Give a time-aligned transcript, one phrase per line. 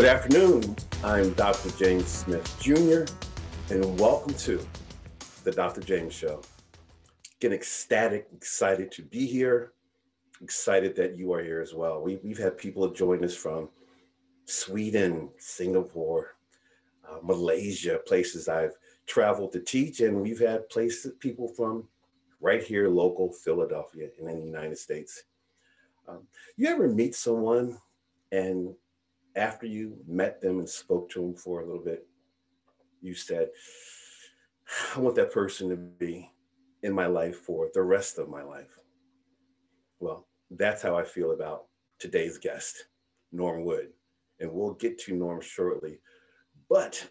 [0.00, 0.76] Good afternoon.
[1.04, 1.68] I'm Dr.
[1.76, 3.04] James Smith Jr.,
[3.68, 4.66] and welcome to
[5.44, 5.82] the Dr.
[5.82, 6.40] James Show.
[7.38, 9.74] Getting ecstatic, excited to be here,
[10.40, 12.00] excited that you are here as well.
[12.00, 13.68] We, we've had people join us from
[14.46, 16.34] Sweden, Singapore,
[17.06, 21.86] uh, Malaysia, places I've traveled to teach, and we've had places people from
[22.40, 25.24] right here, local Philadelphia, in the United States.
[26.08, 26.22] Um,
[26.56, 27.76] you ever meet someone
[28.32, 28.74] and
[29.36, 32.06] after you met them and spoke to them for a little bit,
[33.00, 33.48] you said,
[34.94, 36.30] I want that person to be
[36.82, 38.78] in my life for the rest of my life.
[39.98, 41.66] Well, that's how I feel about
[41.98, 42.86] today's guest,
[43.32, 43.88] Norm Wood.
[44.38, 46.00] And we'll get to Norm shortly,
[46.68, 47.10] but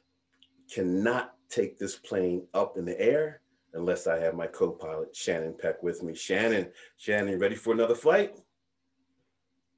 [0.73, 3.41] cannot take this plane up in the air
[3.73, 6.15] unless I have my co-pilot Shannon Peck with me.
[6.15, 8.35] Shannon, Shannon, ready for another flight?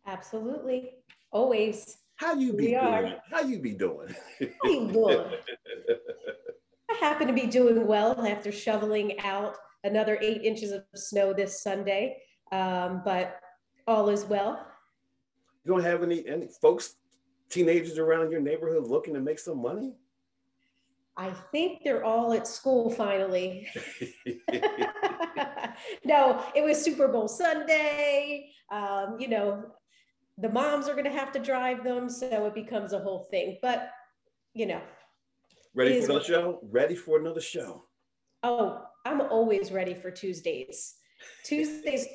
[0.05, 0.95] Absolutely.
[1.31, 1.97] Always.
[2.21, 2.83] How you be we doing?
[2.83, 3.15] Are.
[3.31, 4.13] How you be doing?
[4.39, 5.25] How you doing?
[6.91, 11.63] I happen to be doing well after shoveling out another eight inches of snow this
[11.63, 12.17] Sunday,
[12.51, 13.39] um, but
[13.87, 14.67] all is well.
[15.65, 16.93] You don't have any any folks,
[17.49, 19.95] teenagers around your neighborhood looking to make some money?
[21.17, 23.67] I think they're all at school finally.
[26.05, 28.51] no, it was Super Bowl Sunday.
[28.71, 29.63] Um, you know,
[30.37, 33.57] the moms are going to have to drive them so it becomes a whole thing.
[33.61, 33.89] But
[34.53, 34.81] you know
[35.73, 36.59] ready for another show?
[36.63, 37.85] Ready for another show.
[38.43, 40.95] Oh i'm always ready for tuesdays.
[41.43, 42.07] Tuesdays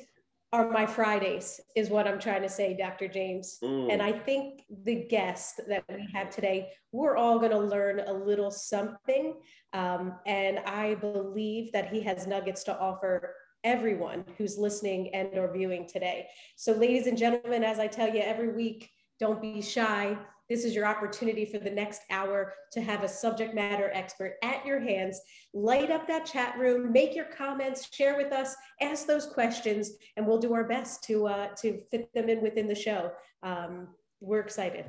[0.53, 3.57] are my fridays is what i'm trying to say dr james.
[3.61, 3.91] Mm.
[3.91, 8.13] and i think the guest that we have today we're all going to learn a
[8.13, 9.35] little something.
[9.73, 13.35] Um, and i believe that he has nuggets to offer
[13.67, 16.27] everyone who's listening and or viewing today.
[16.55, 20.17] So ladies and gentlemen, as I tell you every week, don't be shy.
[20.49, 24.65] This is your opportunity for the next hour to have a subject matter expert at
[24.65, 25.19] your hands.
[25.53, 30.25] Light up that chat room, make your comments, share with us, ask those questions, and
[30.25, 33.11] we'll do our best to, uh, to fit them in within the show.
[33.43, 33.89] Um,
[34.21, 34.85] we're excited.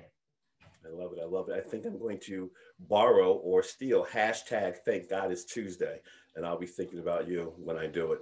[0.87, 1.19] I love it.
[1.21, 1.57] I love it.
[1.57, 2.49] I think I'm going to
[2.89, 6.01] borrow or steal hashtag thank God it's Tuesday.
[6.37, 8.21] And I'll be thinking about you when I do it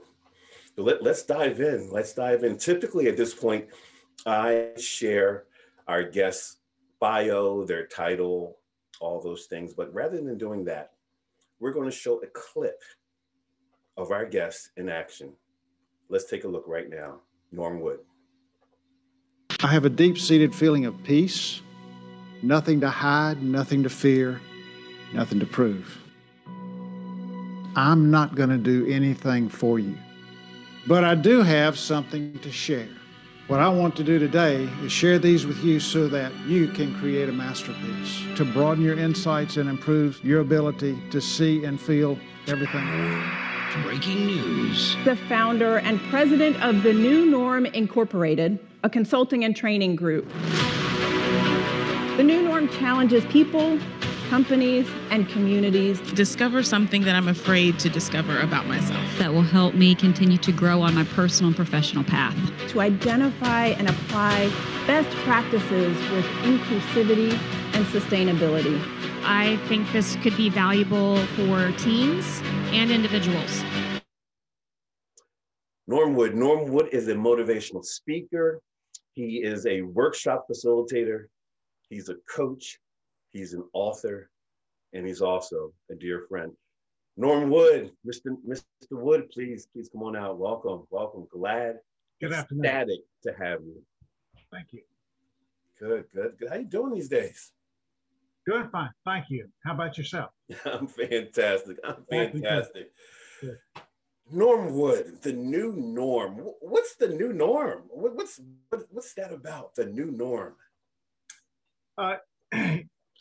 [0.76, 1.90] let, let's dive in.
[1.90, 2.58] Let's dive in.
[2.58, 3.66] Typically, at this point,
[4.26, 5.44] I share
[5.88, 6.58] our guest's
[7.00, 8.58] bio, their title,
[9.00, 9.74] all those things.
[9.74, 10.92] But rather than doing that,
[11.60, 12.82] we're going to show a clip
[13.96, 15.32] of our guest in action.
[16.08, 17.20] Let's take a look right now.
[17.52, 18.00] Norm Wood.
[19.62, 21.62] I have a deep seated feeling of peace,
[22.42, 24.40] nothing to hide, nothing to fear,
[25.14, 25.98] nothing to prove.
[27.74, 29.96] I'm not going to do anything for you.
[30.88, 32.88] But I do have something to share.
[33.48, 36.96] What I want to do today is share these with you so that you can
[37.00, 42.16] create a masterpiece, to broaden your insights and improve your ability to see and feel
[42.46, 42.86] everything.
[43.82, 44.96] Breaking news.
[45.04, 50.26] The founder and president of the New Norm Incorporated, a consulting and training group.
[52.16, 53.78] The New Norm challenges people
[54.28, 56.00] companies, and communities.
[56.12, 59.04] Discover something that I'm afraid to discover about myself.
[59.18, 62.36] That will help me continue to grow on my personal and professional path.
[62.68, 64.50] To identify and apply
[64.86, 67.32] best practices with inclusivity
[67.74, 68.80] and sustainability.
[69.24, 72.40] I think this could be valuable for teams
[72.72, 73.62] and individuals.
[75.88, 76.34] Norm Wood.
[76.34, 78.60] Norm Wood is a motivational speaker.
[79.14, 81.26] He is a workshop facilitator.
[81.88, 82.78] He's a coach.
[83.36, 84.30] He's an author,
[84.94, 86.52] and he's also a dear friend.
[87.18, 88.34] Norm Wood, Mr.
[88.48, 88.62] Mr.
[88.92, 90.38] Wood, please, please come on out.
[90.38, 91.26] Welcome, welcome.
[91.30, 91.80] Glad,
[92.18, 92.64] good afternoon.
[92.64, 93.82] Ecstatic to have you.
[94.50, 94.80] Thank you.
[95.78, 96.48] Good, good, good.
[96.48, 97.52] How you doing these days?
[98.46, 98.90] Good, fine.
[99.04, 99.48] Thank you.
[99.62, 100.30] How about yourself?
[100.64, 101.76] I'm fantastic.
[101.84, 102.90] I'm fantastic.
[104.32, 106.38] Norm Wood, the new norm.
[106.60, 107.82] What's the new norm?
[107.90, 108.40] What's
[108.90, 109.74] what's that about?
[109.74, 110.54] The new norm.
[111.98, 112.16] Uh,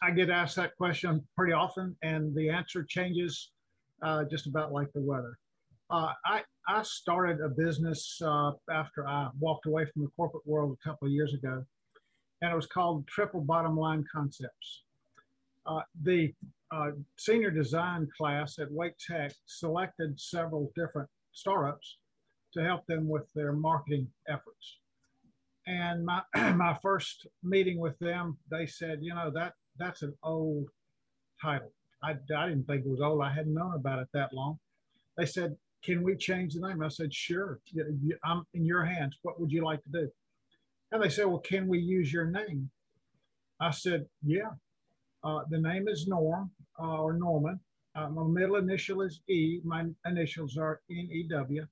[0.02, 3.52] I get asked that question pretty often, and the answer changes
[4.02, 5.38] uh, just about like the weather.
[5.90, 10.78] Uh, I, I started a business uh, after I walked away from the corporate world
[10.80, 11.64] a couple of years ago,
[12.42, 14.84] and it was called Triple Bottom Line Concepts.
[15.66, 16.34] Uh, the
[16.72, 21.98] uh, senior design class at Wake Tech selected several different startups
[22.54, 24.80] to help them with their marketing efforts.
[25.68, 26.22] And my,
[26.54, 30.68] my first meeting with them, they said, you know, that that's an old
[31.42, 31.72] title.
[32.04, 33.22] I, I didn't think it was old.
[33.22, 34.60] I hadn't known about it that long.
[35.18, 36.82] They said, can we change the name?
[36.82, 37.60] I said, sure.
[38.24, 39.18] I'm in your hands.
[39.22, 40.10] What would you like to do?
[40.92, 42.70] And they said, well, can we use your name?
[43.60, 44.52] I said, yeah.
[45.24, 47.60] Uh, the name is Norm uh, or Norman.
[47.96, 49.62] Uh, my middle initial is E.
[49.64, 51.66] My initials are N-E-W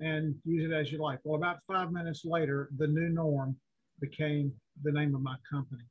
[0.00, 1.20] and use it as you like.
[1.24, 3.56] Well, about five minutes later, the new norm
[4.00, 4.52] became
[4.82, 5.84] the name of my company.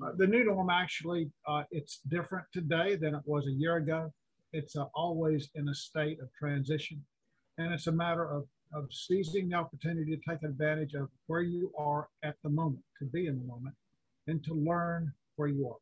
[0.00, 4.12] Uh, the new norm actually, uh, it's different today than it was a year ago.
[4.52, 7.02] It's uh, always in a state of transition.
[7.58, 11.72] And it's a matter of, of seizing the opportunity to take advantage of where you
[11.76, 13.74] are at the moment, to be in the moment,
[14.26, 15.78] and to learn where you are.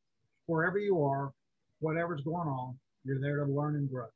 [0.47, 1.33] Wherever you are,
[1.81, 4.07] whatever's going on, you're there to learn and grow.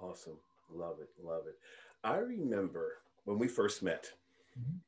[0.00, 0.38] Awesome.
[0.72, 1.08] Love it.
[1.22, 1.58] Love it.
[2.04, 2.94] I remember
[3.24, 4.10] when we first met,
[4.58, 4.78] mm-hmm.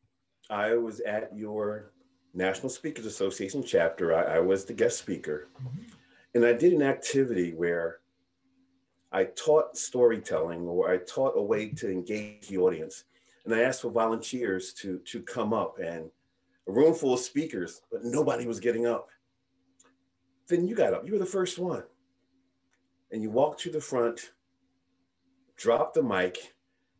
[0.52, 1.92] I was at your
[2.34, 4.14] National Speakers Association chapter.
[4.14, 5.48] I, I was the guest speaker.
[5.58, 5.82] Mm-hmm.
[6.34, 8.00] And I did an activity where
[9.10, 13.04] I taught storytelling or I taught a way to engage the audience.
[13.44, 16.10] And I asked for volunteers to, to come up and
[16.68, 19.08] a room full of speakers, but nobody was getting up.
[20.46, 21.06] Then you got up.
[21.06, 21.82] You were the first one.
[23.10, 24.30] And you walked to the front
[25.60, 26.54] dropped the mic,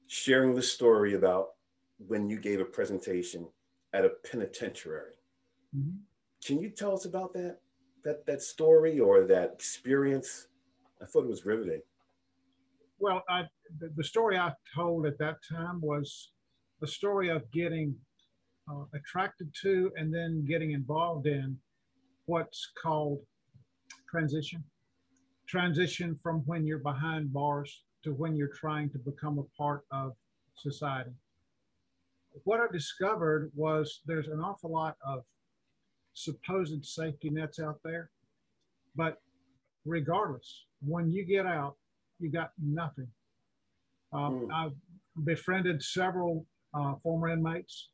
[0.07, 1.53] sharing the story about
[2.09, 3.49] when you gave a presentation
[3.95, 5.13] at a penitentiary.
[5.77, 5.97] Mm-hmm.
[6.45, 7.59] Can you tell us about that,
[8.05, 10.47] that, that story or that experience?
[11.03, 11.83] I thought it was riveting.
[12.99, 13.45] Well, I,
[13.79, 16.33] the, the story I told at that time was
[16.81, 17.95] the story of getting
[18.71, 21.57] uh, attracted to and then getting involved in
[22.27, 23.21] what's called
[24.09, 24.63] transition.
[25.47, 30.13] Transition from when you're behind bars to when you're trying to become a part of
[30.57, 31.11] society.
[32.45, 35.25] What I discovered was there's an awful lot of
[36.15, 38.11] supposed safety nets out there,
[38.97, 39.21] but
[39.85, 41.77] regardless, when you get out,
[42.19, 43.09] you got nothing.
[44.13, 44.53] Um, mm.
[44.53, 47.89] I've befriended several uh, former inmates,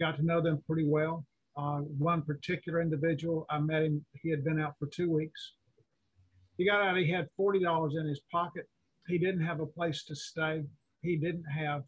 [0.00, 1.24] got to know them pretty well.
[1.56, 5.52] Uh, one particular individual, I met him, he had been out for two weeks.
[6.56, 8.68] He got out, he had $40 in his pocket
[9.06, 10.64] he didn't have a place to stay.
[11.02, 11.82] He didn't have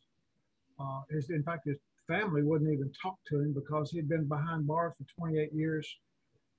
[0.78, 1.30] uh, his.
[1.30, 5.04] In fact, his family wouldn't even talk to him because he'd been behind bars for
[5.18, 5.88] 28 years.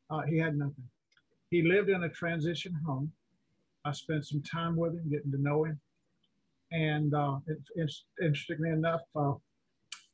[0.10, 0.88] Uh, he had nothing.
[1.50, 3.12] He lived in a transition home.
[3.86, 5.80] I spent some time with him, getting to know him.
[6.72, 9.34] And uh, it, it's interestingly enough, uh,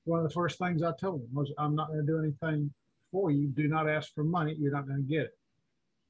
[0.05, 2.71] one of the first things I told him was, "I'm not going to do anything
[3.11, 3.47] for you.
[3.47, 4.55] Do not ask for money.
[4.59, 5.37] You're not going to get it,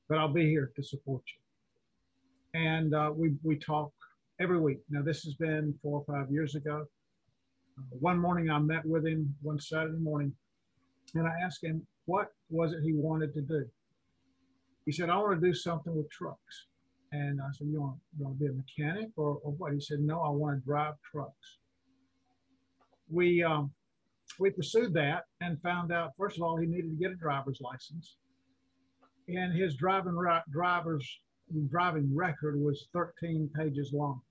[0.10, 3.94] but I'll be here to support you." And uh, we we talk
[4.40, 4.80] every week.
[4.90, 6.86] Now, this has been four or five years ago.
[7.90, 10.34] One morning, I met with him one Saturday morning,
[11.16, 13.66] and I asked him, what was it he wanted to do?
[14.86, 16.68] He said, I want to do something with trucks.
[17.12, 19.74] And I said, you want, you want to be a mechanic or, or what?
[19.74, 21.60] He said, no, I want to drive trucks.
[23.10, 23.72] We, um,
[24.40, 27.60] we pursued that and found out, first of all, he needed to get a driver's
[27.62, 28.18] license.
[29.28, 30.18] And his driving
[30.52, 31.20] driver's
[31.70, 34.22] driving record was 13 pages long.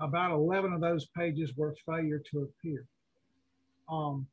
[0.00, 2.86] About 11 of those pages were failure to appear.
[3.90, 4.26] Um,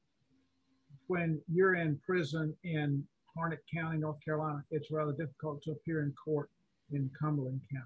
[1.07, 3.03] when you're in prison in
[3.37, 6.49] Harnett County, North Carolina, it's rather difficult to appear in court
[6.91, 7.85] in Cumberland County.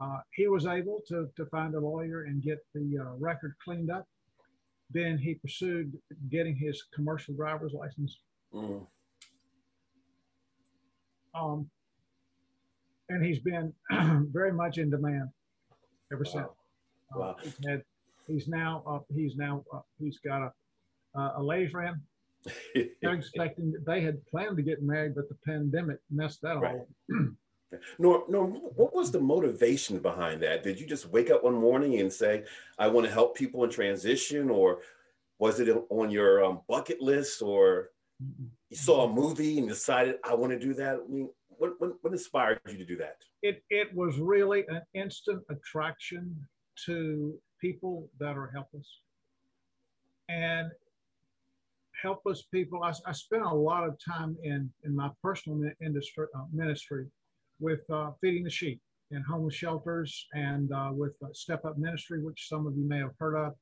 [0.00, 3.90] Uh, he was able to, to find a lawyer and get the uh, record cleaned
[3.90, 4.06] up.
[4.90, 5.92] Then he pursued
[6.30, 8.20] getting his commercial driver's license.
[8.54, 8.86] Mm.
[11.34, 11.68] Um,
[13.08, 15.28] and he's been very much in demand
[16.12, 16.32] ever wow.
[16.32, 16.57] since.
[17.14, 17.30] Uh, wow.
[17.30, 17.82] Uh, he's, had,
[18.26, 20.52] he's now uh, he's now uh, he's got a
[21.18, 21.96] uh, a lady friend.
[23.02, 26.74] They're expecting they had planned to get married, but the pandemic messed that right.
[26.74, 26.88] all.
[27.98, 30.62] Norm, Norm, what was the motivation behind that?
[30.62, 32.44] Did you just wake up one morning and say,
[32.78, 34.80] "I want to help people in transition," or
[35.38, 37.90] was it on your um, bucket list, or
[38.70, 41.00] you saw a movie and decided, "I want to do that"?
[41.04, 43.16] I mean, what, what, what inspired you to do that?
[43.42, 46.36] It, it was really an instant attraction
[46.86, 49.00] to people that are helpless.
[50.28, 50.70] And
[52.00, 56.44] helpless people, I, I spent a lot of time in, in my personal industry, uh,
[56.52, 57.06] ministry
[57.60, 58.80] with uh, feeding the sheep
[59.10, 63.14] in homeless shelters and uh, with Step Up Ministry, which some of you may have
[63.18, 63.54] heard of.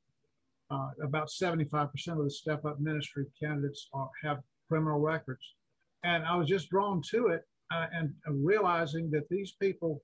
[0.68, 5.54] Uh, about 75% of the Step Up Ministry candidates are, have criminal records.
[6.02, 7.42] And I was just drawn to it
[7.73, 10.02] uh, and, realizing that these people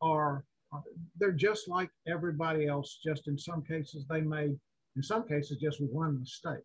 [0.00, 0.44] are
[1.18, 4.54] they're just like everybody else just in some cases they may
[4.96, 6.64] in some cases just with one mistake.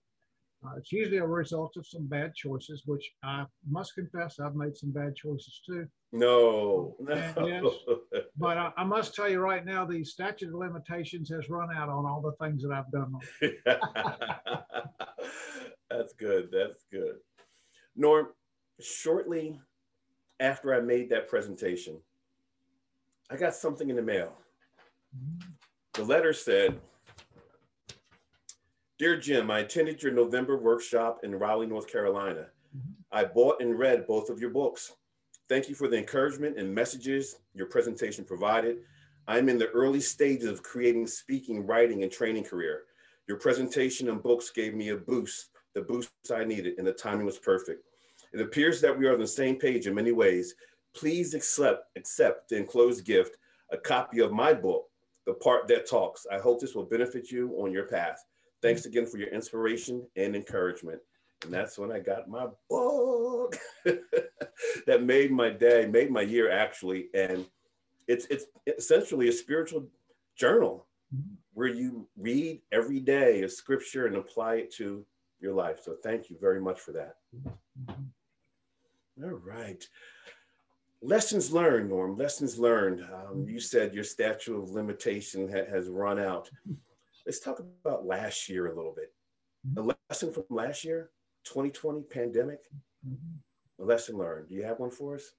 [0.66, 4.76] Uh, it's usually a result of some bad choices which i must confess i've made
[4.76, 5.88] some bad choices too.
[6.12, 7.34] No, no.
[7.46, 7.64] Yes,
[8.38, 11.90] but I, I, must tell you right now the statute of limitations has run out
[11.90, 13.14] on all the things that i've done.
[15.90, 17.16] That's good that's good.
[17.96, 18.28] Norm,
[18.80, 19.60] shortly
[20.40, 22.00] after I made that presentation,
[23.30, 24.34] I got something in the mail.
[25.94, 26.80] The letter said,
[28.98, 32.48] Dear Jim, I attended your November workshop in Raleigh, North Carolina.
[33.12, 34.94] I bought and read both of your books.
[35.50, 38.78] Thank you for the encouragement and messages your presentation provided.
[39.28, 42.84] I'm in the early stages of creating speaking, writing, and training career.
[43.28, 47.26] Your presentation and books gave me a boost, the boost I needed, and the timing
[47.26, 47.84] was perfect.
[48.34, 50.56] It appears that we are on the same page in many ways.
[50.98, 53.38] Please accept, accept the enclosed gift,
[53.72, 54.86] a copy of my book,
[55.28, 56.26] The Part That Talks.
[56.32, 58.24] I hope this will benefit you on your path.
[58.64, 61.00] Thanks again for your inspiration and encouragement.
[61.44, 67.10] And that's when I got my book that made my day, made my year actually.
[67.14, 67.46] And
[68.08, 69.88] it's it's essentially a spiritual
[70.36, 70.88] journal
[71.54, 75.06] where you read every day a scripture and apply it to
[75.40, 75.80] your life.
[75.84, 77.18] So thank you very much for that.
[77.36, 79.24] Mm-hmm.
[79.24, 79.84] All right.
[81.02, 82.18] Lessons learned, Norm.
[82.18, 83.02] Lessons learned.
[83.02, 86.50] Um, you said your statute of limitation ha- has run out.
[87.26, 89.14] Let's talk about last year a little bit.
[89.74, 91.12] The lesson from last year,
[91.46, 92.60] 2020 pandemic,
[93.80, 94.50] a lesson learned.
[94.50, 95.34] Do you have one for us?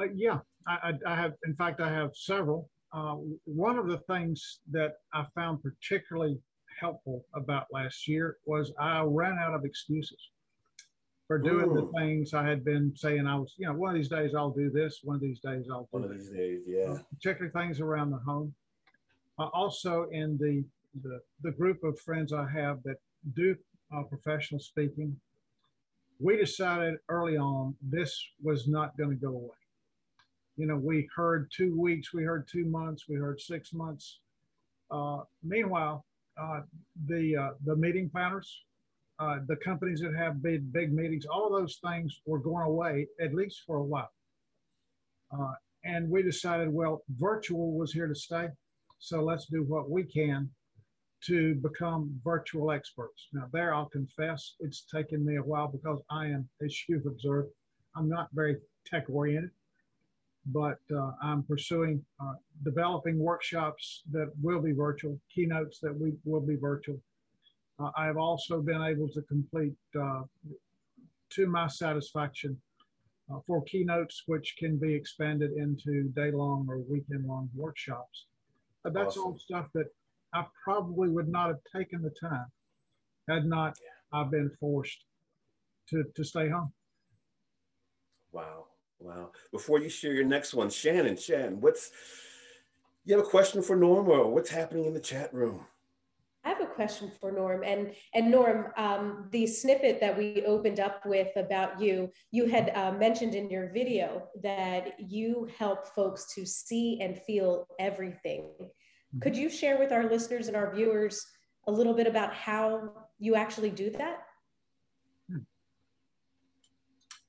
[0.00, 1.34] Uh, yeah, I, I, I, have.
[1.44, 2.70] In fact, I have several.
[2.92, 6.38] Uh, one of the things that I found particularly
[6.80, 10.30] helpful about last year was I ran out of excuses
[11.26, 11.74] for doing Ooh.
[11.74, 14.50] the things I had been saying I was, you know, one of these days I'll
[14.50, 16.98] do this, one of these days I'll do One of these days, yeah.
[17.14, 18.54] Particularly things around the home.
[19.38, 20.64] Uh, also in the,
[21.02, 22.96] the, the group of friends I have that
[23.34, 23.56] do
[23.94, 25.16] uh, professional speaking,
[26.20, 29.48] we decided early on this was not going to go away.
[30.56, 34.20] You know, we heard two weeks, we heard two months, we heard six months.
[34.90, 36.04] Uh, meanwhile,
[36.40, 36.60] uh,
[37.06, 38.62] the uh, the meeting planners,
[39.18, 43.34] uh, the companies that have big big meetings, all those things were going away at
[43.34, 44.10] least for a while.
[45.32, 45.52] Uh,
[45.84, 48.48] and we decided, well, virtual was here to stay,
[48.98, 50.48] so let's do what we can
[51.26, 53.28] to become virtual experts.
[53.32, 57.50] Now, there I'll confess it's taken me a while because I am, as you've observed,
[57.96, 58.56] I'm not very
[58.86, 59.50] tech oriented
[60.46, 66.40] but uh, I'm pursuing uh, developing workshops that will be virtual, keynotes that we will
[66.40, 67.00] be virtual.
[67.78, 70.22] Uh, I have also been able to complete, uh,
[71.30, 72.60] to my satisfaction,
[73.32, 78.26] uh, four keynotes which can be expanded into day-long or weekend-long workshops.
[78.82, 79.22] But that's awesome.
[79.22, 79.86] all stuff that
[80.34, 82.46] I probably would not have taken the time
[83.28, 83.76] had not
[84.12, 85.04] I been forced
[85.88, 86.72] to, to stay home.
[88.32, 88.66] Wow.
[89.00, 89.30] Wow.
[89.52, 91.90] Before you share your next one, Shannon, Shannon, what's
[93.04, 95.66] you have a question for Norm or what's happening in the chat room?
[96.76, 97.62] I have a question for Norm.
[97.62, 102.70] And, and Norm, um, the snippet that we opened up with about you, you had
[102.74, 108.50] uh, mentioned in your video that you help folks to see and feel everything.
[108.58, 109.18] Mm-hmm.
[109.20, 111.24] Could you share with our listeners and our viewers
[111.66, 114.22] a little bit about how you actually do that?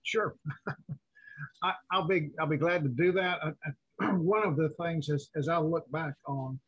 [0.03, 0.35] Sure.
[1.63, 3.39] I, will be I'll be glad to do that.
[4.17, 6.59] one of the things as, as I look back on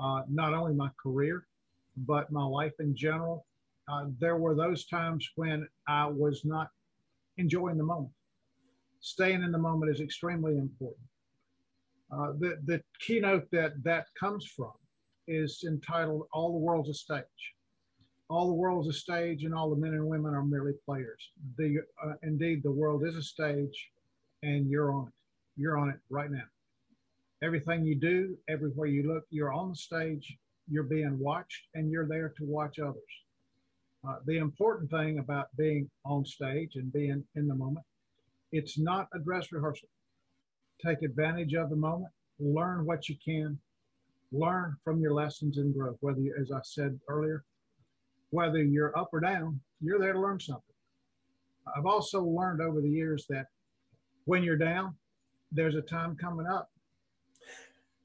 [0.00, 1.46] uh, not only my career,
[2.06, 3.46] but my life in general,
[3.88, 6.68] uh, there were those times when I was not
[7.38, 8.12] enjoying the moment.
[9.00, 11.06] Staying in the moment is extremely important.
[12.12, 14.72] Uh, the, the keynote that that comes from
[15.28, 17.24] is entitled All the World's a Stage.
[18.28, 21.30] All the world's a stage and all the men and women are merely players.
[21.58, 23.90] The, uh, indeed, the world is a stage
[24.44, 25.12] and you're on it.
[25.56, 26.44] You're on it right now.
[27.42, 30.38] Everything you do, everywhere you look, you're on the stage,
[30.70, 33.02] you're being watched, and you're there to watch others.
[34.08, 37.84] Uh, the important thing about being on stage and being in the moment,
[38.52, 39.88] it's not a dress rehearsal.
[40.84, 43.58] Take advantage of the moment, learn what you can,
[44.32, 45.98] learn from your lessons and growth.
[46.00, 47.44] Whether, you, as I said earlier,
[48.30, 50.62] whether you're up or down, you're there to learn something.
[51.76, 53.46] I've also learned over the years that
[54.24, 54.94] when you're down,
[55.52, 56.70] there's a time coming up,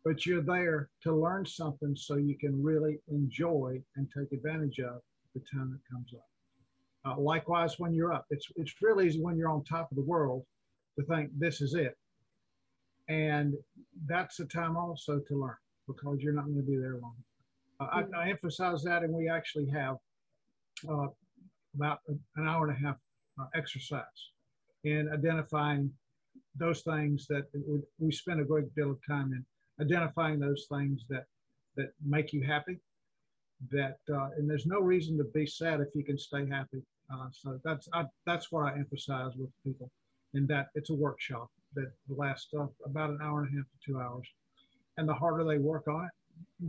[0.06, 5.02] but you're there to learn something so you can really enjoy and take advantage of
[5.34, 7.18] the time that comes up.
[7.18, 10.04] Uh, likewise, when you're up, it's it's really easy when you're on top of the
[10.04, 10.44] world
[10.98, 11.98] to think this is it,
[13.10, 13.56] and
[14.06, 15.58] that's the time also to learn
[15.88, 17.16] because you're not going to be there long.
[17.80, 19.98] Uh, I, I, emphasize that, and we actually have
[20.90, 21.08] uh,
[21.76, 22.96] about an hour and a half
[23.40, 24.32] uh, exercise
[24.84, 25.92] in identifying
[26.56, 27.44] those things that
[28.00, 29.46] we spend a great deal of time in
[29.82, 31.26] identifying those things that
[31.78, 32.78] that make you happy
[33.72, 36.82] that uh, and there's no reason to be sad if you can stay happy
[37.14, 39.90] Uh, so that's I, that's what I emphasize with people,
[40.34, 43.78] in that it's a workshop that lasts uh, about an hour and a half to
[43.86, 44.28] two hours,
[44.98, 46.16] and the harder they work on it,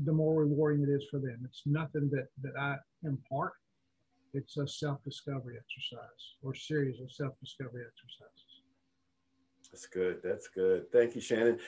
[0.09, 1.39] the more rewarding it is for them.
[1.49, 2.77] It's nothing that that I
[3.11, 3.55] impart.
[4.39, 8.46] It's a self-discovery exercise or series of self-discovery exercises.
[9.77, 10.23] That's good.
[10.25, 10.91] That's good.
[10.91, 11.59] Thank you, Shannon.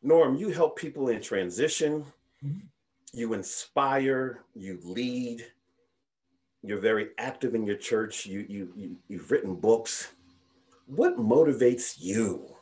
[0.00, 2.04] Norm, you help people in transition.
[2.44, 2.60] Mm-hmm.
[3.12, 4.44] You inspire.
[4.54, 5.44] You lead.
[6.62, 8.24] You're very active in your church.
[8.24, 10.12] You you, you you've written books.
[10.86, 12.54] What motivates you?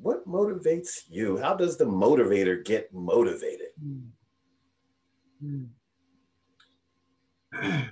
[0.00, 1.36] What motivates you?
[1.36, 3.72] How does the motivator get motivated?
[5.44, 5.68] Mm.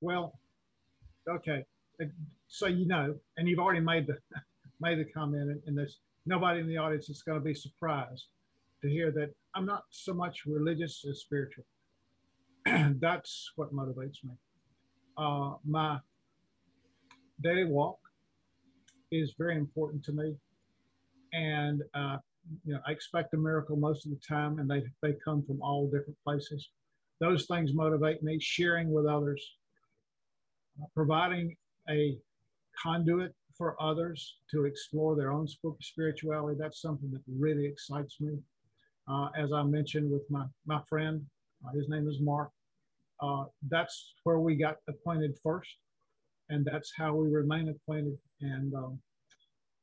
[0.00, 0.38] well,
[1.28, 1.64] okay.
[2.46, 4.16] So you know, and you've already made the
[4.80, 8.26] made the comment, and there's nobody in the audience is going to be surprised
[8.82, 11.64] to hear that I'm not so much religious as spiritual.
[13.00, 14.34] That's what motivates me.
[15.16, 15.98] Uh, my
[17.42, 17.98] daily walk
[19.10, 20.36] is very important to me,
[21.32, 22.18] and uh,
[22.64, 25.60] you know I expect a miracle most of the time, and they they come from
[25.60, 26.70] all different places.
[27.20, 28.38] Those things motivate me.
[28.40, 29.44] Sharing with others,
[30.80, 31.56] uh, providing
[31.90, 32.16] a
[32.80, 35.48] conduit for others to explore their own
[35.80, 36.56] spirituality.
[36.58, 38.38] That's something that really excites me.
[39.10, 41.26] Uh, as I mentioned with my, my friend,
[41.66, 42.50] uh, his name is Mark.
[43.20, 45.70] Uh, that's where we got acquainted first,
[46.50, 48.16] and that's how we remain acquainted.
[48.40, 49.00] And um,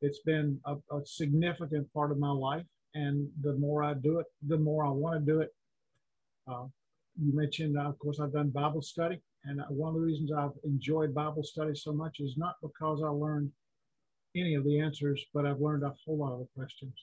[0.02, 2.66] it's been a, a, significant part of my life.
[2.94, 5.54] And the more I do it, the more I want to do it.
[6.48, 6.68] Uh,
[7.22, 9.20] you mentioned, uh, of course, I've done Bible study.
[9.44, 13.10] And one of the reasons I've enjoyed Bible study so much is not because I
[13.10, 13.52] learned
[14.36, 16.94] any of the answers, but I've learned a whole lot of the questions.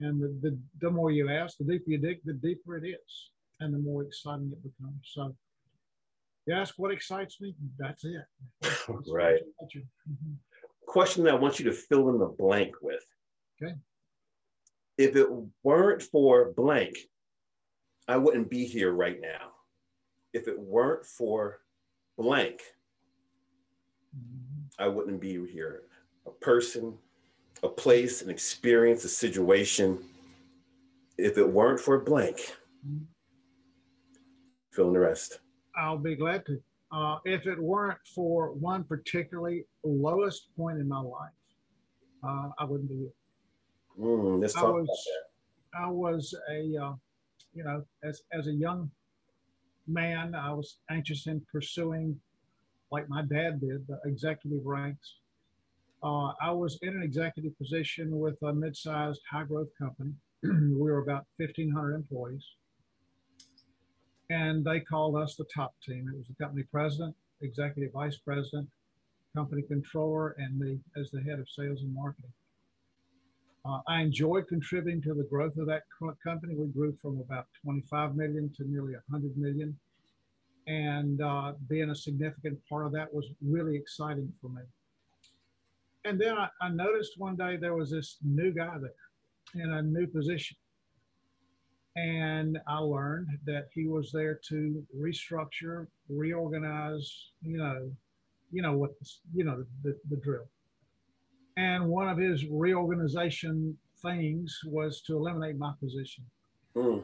[0.00, 3.30] And the, the, the more you ask, the deeper you dig, the deeper it is,
[3.60, 5.00] and the more exciting it becomes.
[5.04, 5.34] So,
[6.46, 8.22] you ask what excites me, that's it.
[8.60, 9.40] That's right.
[9.62, 10.32] Mm-hmm.
[10.86, 13.04] Question that I want you to fill in the blank with.
[13.60, 13.74] Okay.
[14.96, 15.26] If it
[15.64, 16.96] weren't for blank,
[18.06, 19.52] I wouldn't be here right now.
[20.32, 21.58] If it weren't for
[22.16, 22.60] blank,
[24.16, 24.82] mm-hmm.
[24.82, 25.82] I wouldn't be here
[26.26, 26.98] a person,
[27.62, 29.98] a place, an experience, a situation.
[31.18, 32.54] If it weren't for a blank,
[34.72, 35.40] fill in the rest.
[35.76, 36.60] I'll be glad to.
[36.92, 41.32] Uh, if it weren't for one particularly lowest point in my life,
[42.22, 43.12] uh, I wouldn't be here.
[43.98, 45.86] Mm, let's talk I was, about that.
[45.86, 46.94] I was a, uh,
[47.54, 48.90] you know, as, as a young
[49.88, 52.18] man, I was anxious in pursuing,
[52.90, 55.16] like my dad did, the executive ranks.
[56.02, 60.12] Uh, I was in an executive position with a mid-sized high-growth company.
[60.42, 62.44] we were about 1,500 employees,
[64.30, 66.08] and they called us the top team.
[66.12, 68.68] It was the company president, executive vice president,
[69.34, 72.32] company controller, and me as the head of sales and marketing.
[73.64, 75.82] Uh, I enjoyed contributing to the growth of that
[76.22, 76.54] company.
[76.54, 79.76] We grew from about 25 million to nearly 100 million.
[80.68, 84.62] And uh, being a significant part of that was really exciting for me.
[86.06, 89.82] And then I, I noticed one day there was this new guy there in a
[89.82, 90.56] new position.
[91.96, 97.90] And I learned that he was there to restructure, reorganize, you know,
[98.52, 98.90] you know what,
[99.34, 100.46] you know, the, the drill.
[101.56, 106.24] And one of his reorganization things was to eliminate my position.
[106.76, 107.02] Mm.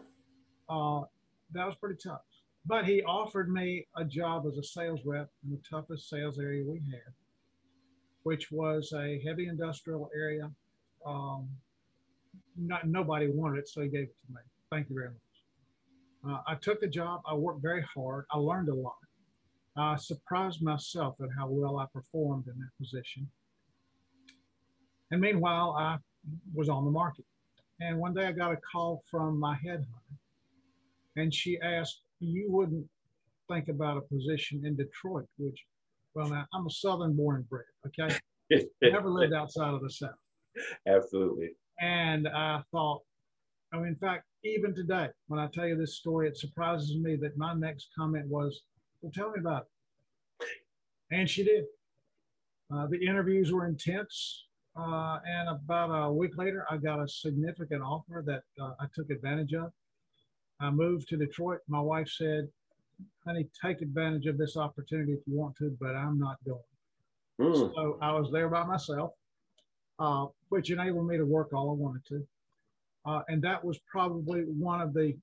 [0.69, 1.07] Uh,
[1.53, 2.21] that was pretty tough.
[2.67, 6.62] But he offered me a job as a sales rep in the toughest sales area
[6.65, 7.12] we had
[8.22, 10.50] which was a heavy industrial area.
[11.06, 11.48] Um,
[12.56, 14.40] not, nobody wanted it, so he gave it to me.
[14.70, 15.16] Thank you very much.
[16.24, 17.22] Uh, I took the job.
[17.26, 18.26] I worked very hard.
[18.30, 18.94] I learned a lot.
[19.76, 23.28] I surprised myself at how well I performed in that position.
[25.11, 25.98] And meanwhile, I
[26.54, 27.24] was on the market.
[27.80, 30.16] And one day I got a call from my headhunter,
[31.16, 32.88] and she asked, "You wouldn't
[33.48, 35.71] think about a position in Detroit, would you?"
[36.14, 37.64] Well, now I'm a Southern born and bred.
[37.87, 38.16] Okay,
[38.83, 40.11] never lived outside of the South.
[40.87, 41.51] Absolutely.
[41.81, 43.03] And I thought,
[43.72, 47.16] I mean, in fact, even today, when I tell you this story, it surprises me
[47.16, 48.62] that my next comment was,
[49.01, 49.66] "Well, tell me about
[50.40, 50.48] it."
[51.11, 51.64] And she did.
[52.72, 54.46] Uh, the interviews were intense.
[54.75, 59.11] Uh, and about a week later, I got a significant offer that uh, I took
[59.11, 59.70] advantage of.
[60.61, 61.61] I moved to Detroit.
[61.68, 62.48] My wife said,
[63.27, 66.61] honey, take advantage of this opportunity if you want to, but I'm not going.
[67.41, 67.75] Mm.
[67.75, 69.12] So I was there by myself,
[69.99, 72.27] uh, which enabled me to work all I wanted to.
[73.05, 75.17] Uh, and that was probably one of the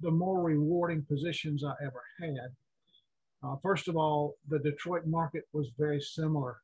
[0.00, 2.50] the more rewarding positions I ever had
[3.42, 6.58] Uh, first of all, the Detroit market was very similar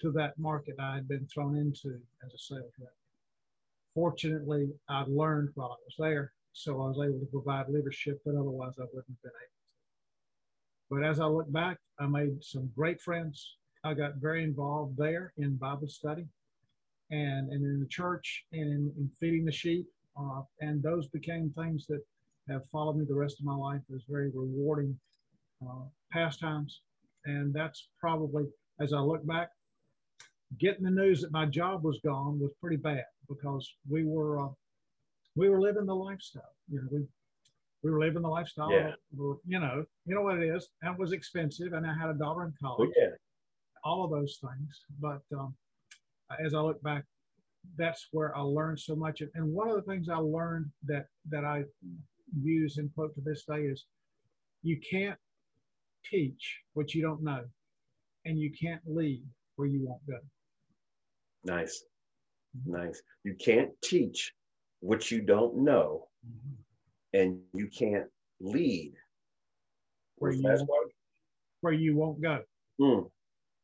[0.00, 2.92] to that market I had been thrown into as a sales rep.
[3.94, 8.36] Fortunately, I learned while I was there, so I was able to provide leadership that
[8.36, 9.53] otherwise I wouldn't have been able.
[10.94, 13.56] But as I look back, I made some great friends.
[13.82, 16.24] I got very involved there in Bible study
[17.10, 19.86] and, and in the church and in, in feeding the sheep.
[20.16, 22.00] Uh, and those became things that
[22.48, 24.96] have followed me the rest of my life as very rewarding
[25.66, 26.82] uh, pastimes.
[27.24, 28.44] And that's probably,
[28.80, 29.48] as I look back,
[30.60, 34.48] getting the news that my job was gone was pretty bad because we were uh,
[35.34, 36.54] we were living the lifestyle.
[36.70, 37.04] You know, we
[37.84, 38.72] we were living the lifestyle.
[38.72, 38.92] Yeah.
[39.12, 40.68] you know, you know what it is.
[40.82, 42.90] And it was expensive, and I had a daughter in college.
[42.90, 43.10] Oh, yeah.
[43.84, 44.80] All of those things.
[44.98, 45.54] But um,
[46.44, 47.04] as I look back,
[47.76, 49.20] that's where I learned so much.
[49.20, 51.64] And one of the things I learned that that I
[52.42, 53.84] use and quote to this day is,
[54.62, 55.18] you can't
[56.10, 57.44] teach what you don't know,
[58.24, 59.22] and you can't lead
[59.56, 60.18] where you won't go.
[61.44, 61.84] Nice.
[62.64, 63.02] Nice.
[63.24, 64.32] You can't teach
[64.80, 66.54] what you don't know, Mm-hmm.
[67.14, 68.92] And you can't lead
[70.16, 70.92] Where you won't-
[71.60, 72.44] Where you won't go.
[72.80, 73.10] Mm.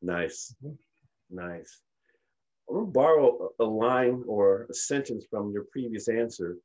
[0.03, 0.55] Nice.
[0.63, 0.79] Mhm.
[1.31, 1.83] Nice.
[2.69, 6.59] I'm going to borrow a line or a sentence from your previous answer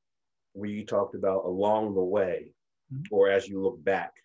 [0.54, 2.54] where you talked about along the way
[2.92, 3.06] Mhm.
[3.12, 4.24] or as you look back.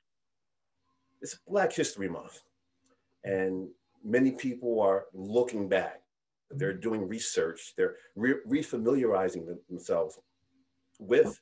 [1.20, 2.42] It's Black History Month,
[3.24, 6.02] and many people are looking back.
[6.50, 10.18] They're doing research, they're re- refamiliarizing themselves
[10.98, 11.38] with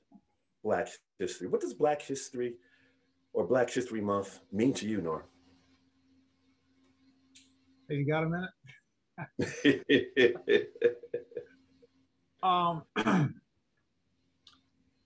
[0.63, 1.49] Black history.
[1.49, 2.55] What does Black history
[3.33, 5.27] or Black History Month mean to you, Nor?
[7.89, 8.51] Hey, you got a minute?
[12.43, 12.83] Um,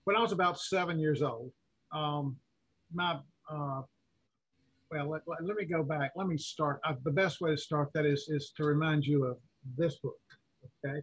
[0.03, 1.51] when I was about seven years old,
[1.91, 2.37] um,
[2.93, 3.81] my uh,
[4.91, 6.11] well, let, let, let me go back.
[6.15, 6.79] Let me start.
[6.87, 9.37] Uh, the best way to start that is is to remind you of
[9.77, 10.19] this book.
[10.85, 11.01] Okay.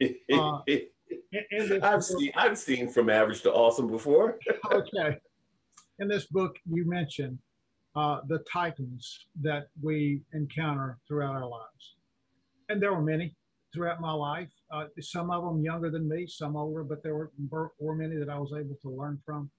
[0.32, 0.60] Uh,
[1.32, 4.38] In, in I've seen I've seen from average to awesome before.
[4.72, 5.16] okay.
[5.98, 7.38] In this book, you mention
[7.94, 11.96] uh, the titans that we encounter throughout our lives,
[12.68, 13.34] and there were many
[13.74, 14.50] throughout my life.
[14.72, 18.16] Uh, some of them younger than me, some older, but there were were- were many
[18.16, 19.50] that I was able to learn from.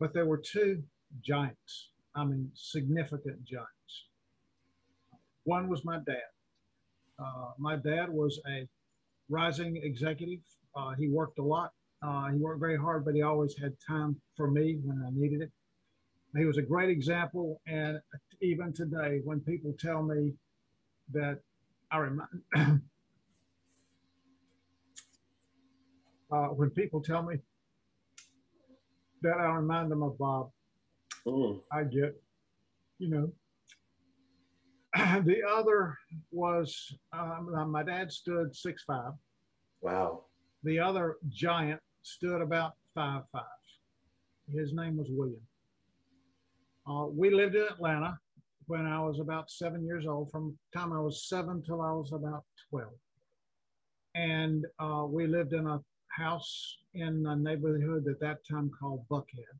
[0.00, 0.82] But there were two
[1.22, 1.90] giants.
[2.14, 4.06] I mean, significant giants.
[5.44, 6.30] One was my dad.
[7.18, 8.68] Uh, my dad was a
[9.28, 10.40] rising executive.
[10.74, 11.72] Uh, he worked a lot.
[12.02, 15.42] Uh, he worked very hard, but he always had time for me when I needed
[15.42, 15.50] it.
[16.36, 17.60] He was a great example.
[17.66, 18.00] And
[18.40, 20.34] even today, when people tell me
[21.12, 21.40] that
[21.90, 22.28] I remind,
[26.32, 27.36] uh, when people tell me
[29.22, 30.50] that I remind them of Bob,
[31.28, 32.20] Mm, I get,
[32.98, 33.30] you know.
[35.24, 35.96] the other
[36.30, 39.12] was um, my dad stood six five.
[39.80, 40.24] wow.
[40.64, 43.42] The other giant stood about five five.
[44.52, 45.40] His name was William.
[46.88, 48.18] Uh, we lived in Atlanta
[48.66, 50.30] when I was about seven years old.
[50.30, 52.98] From the time I was seven till I was about twelve,
[54.14, 59.58] and uh, we lived in a house in a neighborhood at that time called Buckhead.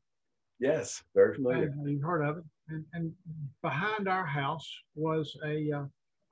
[0.60, 1.68] Yes, very familiar.
[1.68, 2.44] And you've heard of it.
[2.68, 3.12] And, and
[3.62, 5.84] behind our house was a, uh,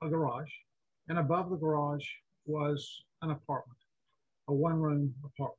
[0.03, 0.51] a garage,
[1.07, 2.05] and above the garage
[2.45, 3.77] was an apartment,
[4.47, 5.57] a one room apartment.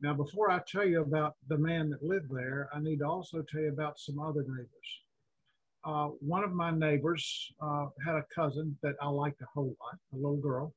[0.00, 3.42] Now, before I tell you about the man that lived there, I need to also
[3.42, 4.68] tell you about some other neighbors.
[5.84, 9.98] Uh, one of my neighbors uh, had a cousin that I liked a whole lot,
[10.12, 10.74] a little girl,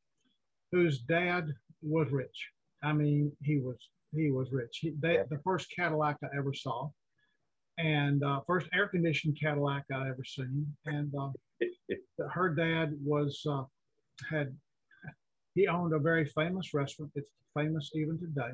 [0.71, 1.47] whose dad
[1.81, 2.49] was rich.
[2.83, 3.77] I mean, he was
[4.13, 4.79] he was rich.
[4.81, 6.89] He, they, the first Cadillac I ever saw,
[7.77, 10.65] and uh, first air conditioned Cadillac I ever seen.
[10.85, 11.29] And uh,
[12.31, 13.63] her dad was uh,
[14.29, 14.55] had
[15.55, 17.11] he owned a very famous restaurant.
[17.15, 18.51] It's famous even today.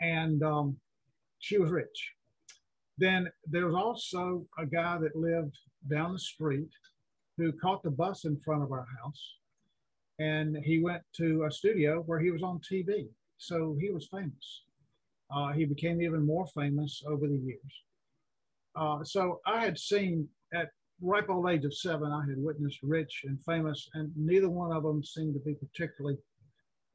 [0.00, 0.76] And um,
[1.38, 2.12] she was rich.
[2.96, 5.56] Then there was also a guy that lived
[5.90, 6.70] down the street
[7.36, 9.34] who caught the bus in front of our house
[10.18, 13.08] and he went to a studio where he was on TV.
[13.46, 14.62] So he was famous.
[15.34, 17.82] Uh, he became even more famous over the years.
[18.76, 20.68] Uh, so I had seen at
[21.00, 24.82] ripe old age of seven, I had witnessed rich and famous, and neither one of
[24.82, 26.16] them seemed to be particularly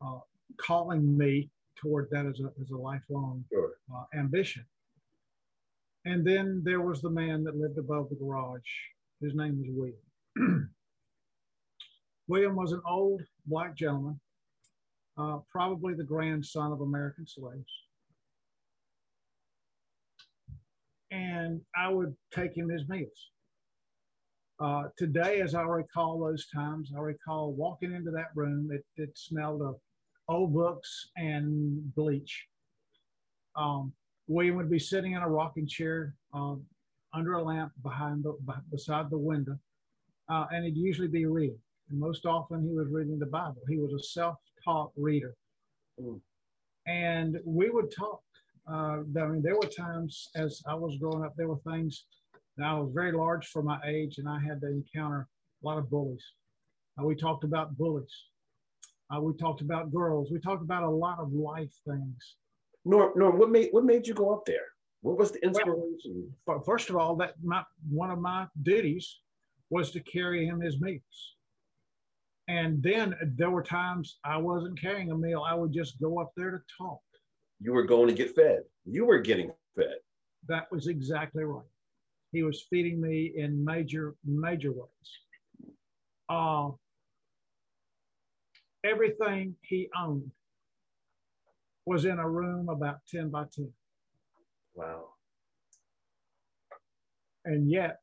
[0.02, 0.20] uh,
[0.58, 3.74] calling me toward that as a, as a lifelong Sure.
[3.94, 4.66] uh, ambition.
[6.06, 8.62] And then there was the man that lived above the garage.
[9.22, 10.70] His name was William.
[12.28, 14.20] William was an old black gentleman,
[15.20, 17.72] uh, probably the grandson of American slaves.
[21.12, 23.32] and I would take him his meals.
[24.60, 28.70] Uh, today, as I recall those times, I recall walking into that room.
[28.72, 29.76] It, it smelled of
[30.28, 32.46] old books and bleach.
[33.56, 33.94] Um,
[34.28, 36.64] William would be sitting in a rocking chair um,
[37.14, 38.34] under a lamp behind the,
[38.70, 39.58] beside the window,
[40.30, 41.58] uh, and he'd usually be reading.
[41.90, 43.62] And most often, he was reading the Bible.
[43.68, 44.04] He was a
[44.70, 45.36] self-taught reader,
[46.02, 46.20] mm.
[46.88, 48.22] and we would talk.
[48.72, 52.06] Uh, I mean, there were times as I was growing up, there were things
[52.64, 55.28] I was very large for my age, and I had to encounter
[55.64, 56.24] a lot of bullies.
[57.00, 58.14] Uh, we talked about bullies.
[59.16, 60.30] Uh, we talked about girls.
[60.32, 62.36] We talked about a lot of life things.
[62.86, 64.68] Norm, Norm, what made what made you go up there?
[65.02, 66.30] What was the inspiration?
[66.46, 69.20] Well, first of all, that my one of my duties
[69.70, 71.38] was to carry him his meals.
[72.50, 75.46] And then there were times I wasn't carrying a meal.
[75.48, 77.00] I would just go up there to talk.
[77.62, 78.64] You were going to get fed.
[78.86, 80.00] You were getting fed.
[80.50, 81.64] That was exactly right
[82.32, 85.78] he was feeding me in major, major ways.
[86.30, 86.70] Uh,
[88.84, 90.32] everything he owned
[91.86, 93.72] was in a room about 10 by 10.
[94.76, 95.06] Wow.
[97.46, 97.98] And yet,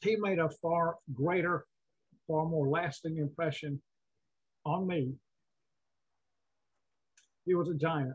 [0.00, 1.64] he made a far greater,
[2.26, 3.80] far more lasting impression
[4.64, 5.12] on me.
[7.46, 8.14] He was a giant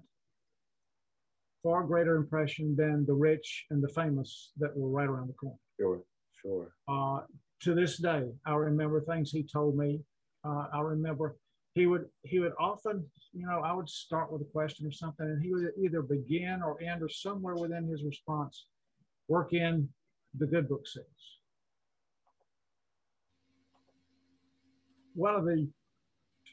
[1.63, 5.57] far greater impression than the rich and the famous that were right around the corner.
[5.79, 6.01] Sure,
[6.41, 6.73] sure.
[6.87, 7.21] Uh,
[7.61, 10.01] to this day, I remember things he told me.
[10.45, 11.35] Uh, I remember
[11.73, 15.25] he would he would often, you know, I would start with a question or something,
[15.25, 18.67] and he would either begin or end or somewhere within his response,
[19.27, 19.89] work in
[20.37, 21.03] the good book says.
[25.13, 25.67] One of the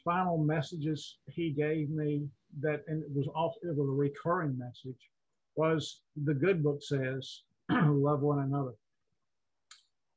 [0.03, 2.27] final messages he gave me
[2.61, 5.09] that, and it was also it was a recurring message,
[5.55, 8.73] was the good book says, love one another.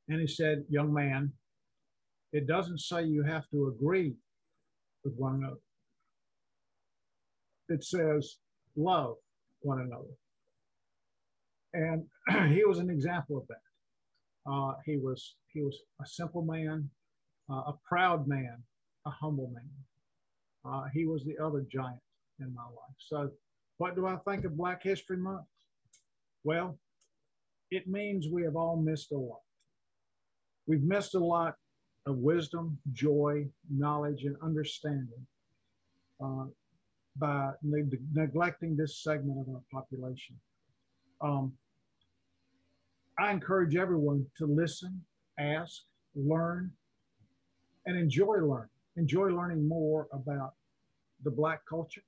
[0.09, 1.33] And he said, young man,
[2.33, 4.15] it doesn't say you have to agree
[5.05, 5.61] with one another.
[7.69, 8.37] It says
[8.77, 9.17] love
[9.63, 10.15] one another.
[11.73, 12.05] And
[12.53, 14.51] he was an example of that.
[14.51, 16.89] Uh, he was he was a simple man,
[17.55, 18.57] a proud man,
[19.07, 19.71] a humble man.
[20.65, 22.01] Uh, he was the other giant
[22.39, 22.97] in my life.
[22.99, 23.31] So,
[23.79, 25.47] what do I think of Black History Month?
[26.45, 26.79] Well,
[27.71, 29.41] it means we have all missed a lot.
[30.67, 31.55] We've missed a lot
[32.07, 35.27] of wisdom, joy, knowledge, and understanding
[36.23, 36.45] uh,
[37.17, 40.37] by ne- neglecting this segment of our population.
[41.21, 41.53] Um,
[43.19, 45.03] I encourage everyone to listen,
[45.39, 45.83] ask,
[46.15, 46.73] learn,
[47.87, 48.69] and enjoy learning.
[48.97, 50.55] Enjoy learning more about
[51.25, 52.03] the Black culture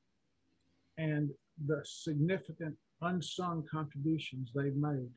[0.99, 1.31] and
[1.67, 5.09] the significant unsung contributions they've made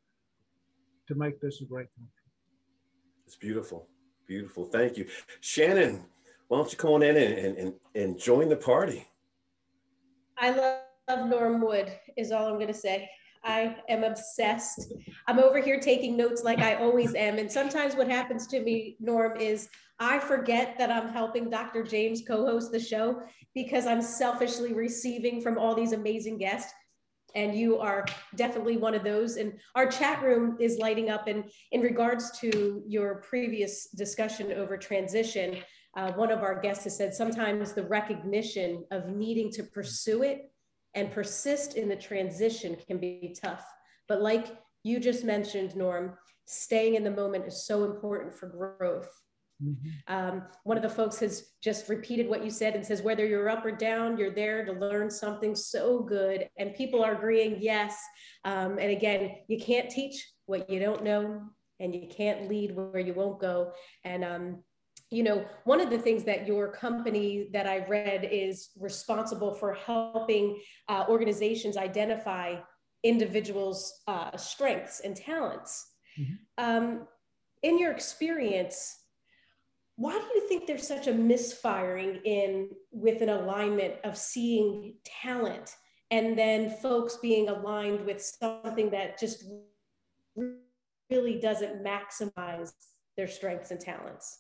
[1.08, 2.12] to make this a great country.
[3.26, 3.88] It's beautiful.
[4.28, 4.65] Beautiful.
[4.65, 5.08] Thank you.
[5.41, 6.06] Shannon,
[6.48, 9.08] why don't you come on in and, and, and join the party?
[10.38, 13.10] I love Norm Wood, is all I'm going to say.
[13.45, 14.91] I am obsessed.
[15.27, 17.38] I'm over here taking notes like I always am.
[17.38, 21.84] And sometimes what happens to me, Norm, is I forget that I'm helping Dr.
[21.84, 23.21] James co host the show
[23.53, 26.73] because I'm selfishly receiving from all these amazing guests.
[27.36, 28.05] And you are
[28.36, 29.38] definitely one of those.
[29.38, 31.27] And our chat room is lighting up.
[31.27, 35.58] And in regards to your previous discussion over transition,
[35.95, 40.49] uh, one of our guests has said sometimes the recognition of needing to pursue it
[40.95, 43.65] and persist in the transition can be tough.
[44.08, 46.13] But like you just mentioned, Norm,
[46.45, 49.10] staying in the moment is so important for growth.
[49.63, 50.13] Mm-hmm.
[50.13, 53.49] Um, one of the folks has just repeated what you said and says, whether you're
[53.49, 56.49] up or down, you're there to learn something so good.
[56.58, 57.97] And people are agreeing, yes.
[58.43, 61.41] Um, and again, you can't teach what you don't know,
[61.79, 63.71] and you can't lead where you won't go.
[64.03, 64.63] And um,
[65.12, 69.74] you know, one of the things that your company that I read is responsible for
[69.74, 72.56] helping uh, organizations identify
[73.04, 75.91] individuals' uh, strengths and talents.
[76.20, 76.34] Mm-hmm.
[76.58, 77.08] Um,
[77.62, 78.96] in your experience,
[79.96, 85.76] why do you think there's such a misfiring in with an alignment of seeing talent
[86.12, 89.46] and then folks being aligned with something that just
[91.10, 92.74] really doesn't maximize
[93.15, 94.39] their strengths and talents?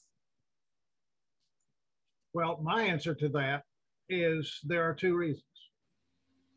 [2.35, 3.63] Well, my answer to that
[4.09, 5.45] is there are two reasons.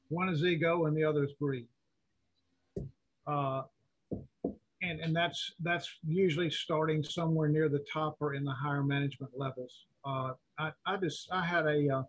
[0.08, 1.68] One is ego, and the other is greed.
[3.28, 3.62] Uh,
[4.82, 9.30] and and that's that's usually starting somewhere near the top or in the higher management
[9.36, 9.86] levels.
[10.04, 12.02] Uh, I, I just I had a uh,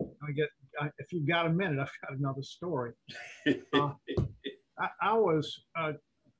[0.00, 0.50] I get
[0.80, 2.92] I, if you've got a minute, I've got another story.
[3.74, 3.90] Uh,
[4.78, 5.94] I, I was uh,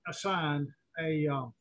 [0.08, 0.68] assigned
[1.00, 1.52] a um,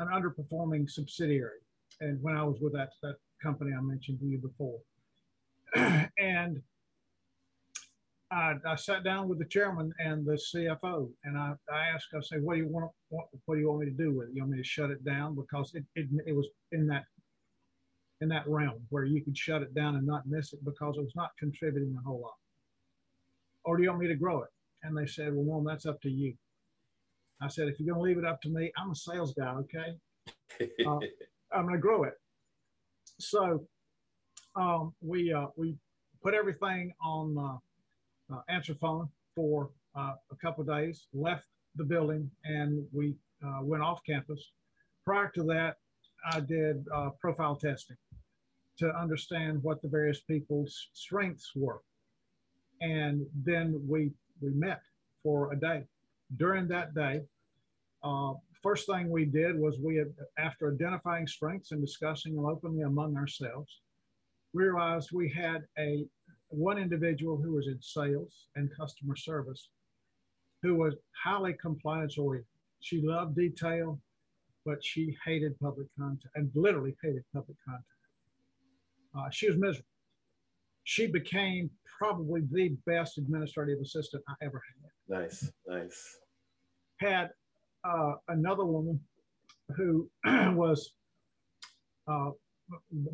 [0.00, 1.60] an underperforming subsidiary,
[2.00, 3.14] and when I was with that that
[3.46, 4.78] company I mentioned to you before,
[6.18, 6.60] and
[8.32, 12.20] I, I, sat down with the chairman and the CFO, and I, I asked, I
[12.20, 12.90] said, "What do you want?
[13.08, 14.34] What, what, do you want me to do with it?
[14.34, 17.04] You want me to shut it down because it, it, it was in that
[18.20, 21.02] in that realm where you could shut it down and not miss it because it
[21.02, 22.34] was not contributing a whole lot,
[23.64, 24.50] or do you want me to grow it?"
[24.82, 26.34] And they said, "Well, Norm, that's up to you."
[27.40, 29.54] I said, "If you're going to leave it up to me, I'm a sales guy,
[29.54, 29.96] okay?
[30.86, 30.98] Uh,
[31.52, 32.14] I'm going to grow it."
[33.18, 33.66] So
[34.54, 35.76] um, we uh, we
[36.22, 37.36] put everything on.
[37.38, 37.58] Uh,
[38.32, 43.82] uh, answer phone for uh, a couple days, left the building, and we uh, went
[43.82, 44.50] off campus.
[45.04, 45.76] Prior to that,
[46.32, 46.84] I did
[47.20, 47.96] profile testing
[48.78, 51.82] to understand what the various people's strengths were.
[52.80, 54.80] And then we, we met
[55.22, 55.84] for a day.
[56.36, 57.22] During that day,
[58.02, 58.32] uh,
[58.66, 63.16] first thing we did was we, had, after identifying strengths and discussing them openly among
[63.16, 63.80] ourselves,
[64.54, 66.04] realized we had a
[66.48, 69.68] one individual who was in sales and customer service
[70.62, 72.48] who was highly compliance oriented.
[72.80, 74.00] She loved detail,
[74.64, 77.84] but she hated public contact and literally hated public contact.
[79.16, 79.86] Uh, she was miserable.
[80.82, 85.20] She became probably the best administrative assistant I ever had.
[85.20, 86.16] Nice, nice.
[86.98, 87.30] Had
[87.86, 89.00] uh, another woman
[89.76, 90.92] who was
[92.08, 92.30] uh,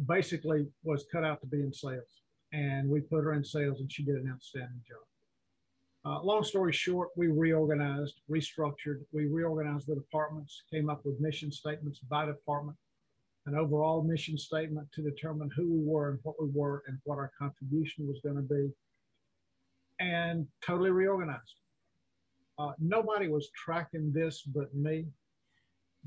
[0.09, 3.91] basically was cut out to be in sales and we put her in sales and
[3.91, 4.99] she did an outstanding job.
[6.05, 11.53] Uh, long story short, we reorganized, restructured, we reorganized the departments, came up with mission
[11.53, 12.77] statements by department,
[13.47, 17.19] an overall mission statement to determine who we were and what we were and what
[17.19, 18.69] our contribution was going to be,
[20.01, 21.62] and totally reorganized.
[22.59, 25.07] Uh, nobody was tracking this but me,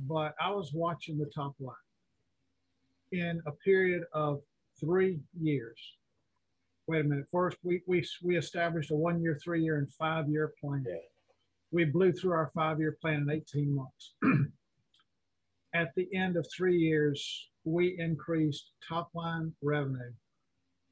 [0.07, 1.75] but I was watching the top line.
[3.11, 4.41] In a period of
[4.79, 5.79] three years,
[6.87, 7.25] wait a minute.
[7.31, 10.85] First, we we we established a one year, three year, and five year plan.
[10.87, 10.95] Yeah.
[11.71, 14.13] We blew through our five year plan in 18 months.
[15.73, 20.13] At the end of three years, we increased top line revenue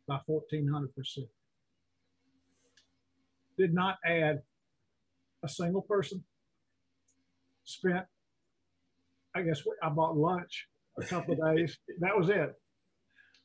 [0.07, 0.89] by 1,400%.
[3.57, 4.41] Did not add
[5.43, 6.23] a single person.
[7.65, 8.05] Spent,
[9.35, 10.67] I guess I bought lunch
[10.99, 11.77] a couple of days.
[11.99, 12.53] That was it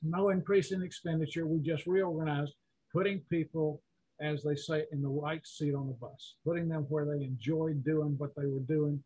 [0.03, 1.47] no increase in expenditure.
[1.47, 2.55] We just reorganized,
[2.93, 3.83] putting people,
[4.21, 7.85] as they say, in the right seat on the bus, putting them where they enjoyed
[7.85, 9.03] doing what they were doing.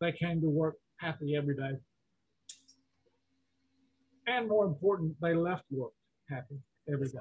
[0.00, 1.72] They came to work happy every day.
[4.26, 5.92] And more important, they left work
[6.28, 6.58] happy
[6.90, 7.18] every day.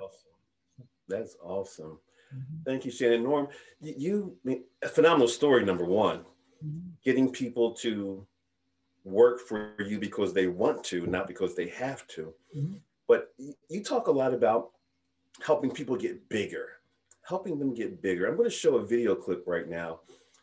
[1.08, 2.00] That's awesome.
[2.36, 2.64] Mm-hmm.
[2.66, 3.24] Thank you, Shannon.
[3.24, 3.48] Norm,
[3.82, 6.20] you, you a phenomenal story, number one,
[6.66, 6.90] mm-hmm.
[7.04, 8.26] getting people to
[9.04, 12.34] work for you because they want to, not because they have to.
[12.56, 12.76] Mm-hmm.
[13.08, 13.34] But
[13.70, 14.72] you talk a lot about
[15.46, 16.68] helping people get bigger,
[17.22, 18.28] helping them get bigger.
[18.28, 20.02] I'm going to show a video clip right now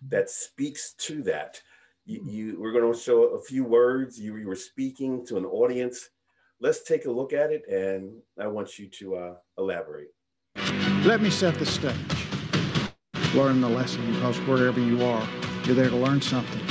[0.08, 1.60] that speaks to that.
[2.06, 2.28] You, hmm.
[2.28, 4.18] you we're going to show a few words.
[4.18, 6.10] You, you were speaking to an audience.
[6.60, 10.13] Let's take a look at it, and I want you to uh, elaborate.
[11.04, 11.94] Let me set the stage.
[13.34, 15.28] Learn the lesson because wherever you are,
[15.64, 16.62] you're there to learn something.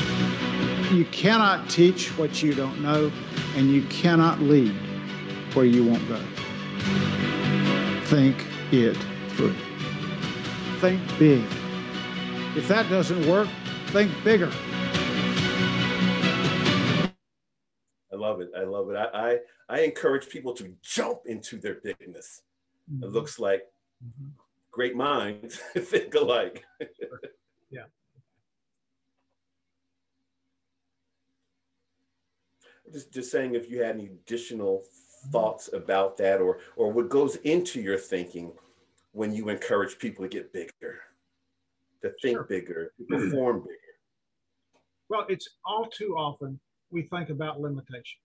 [0.91, 3.11] You cannot teach what you don't know,
[3.55, 4.75] and you cannot lead
[5.53, 6.19] where you won't go.
[8.05, 8.97] Think it
[9.33, 9.53] through.
[10.79, 11.45] Think big.
[12.57, 13.47] If that doesn't work,
[13.89, 14.51] think bigger.
[18.11, 18.49] I love it.
[18.57, 18.95] I love it.
[18.95, 19.37] I, I,
[19.69, 22.41] I encourage people to jump into their bigness.
[22.91, 23.03] Mm-hmm.
[23.03, 23.67] It looks like
[24.03, 24.29] mm-hmm.
[24.71, 26.63] great minds think alike.
[27.71, 27.83] yeah.
[32.91, 34.83] Just, just saying, if you had any additional
[35.31, 38.51] thoughts about that or or what goes into your thinking
[39.13, 40.99] when you encourage people to get bigger
[42.01, 42.43] to think sure.
[42.43, 43.77] bigger to perform bigger
[45.07, 46.59] well it's all too often
[46.91, 48.19] we think about limitation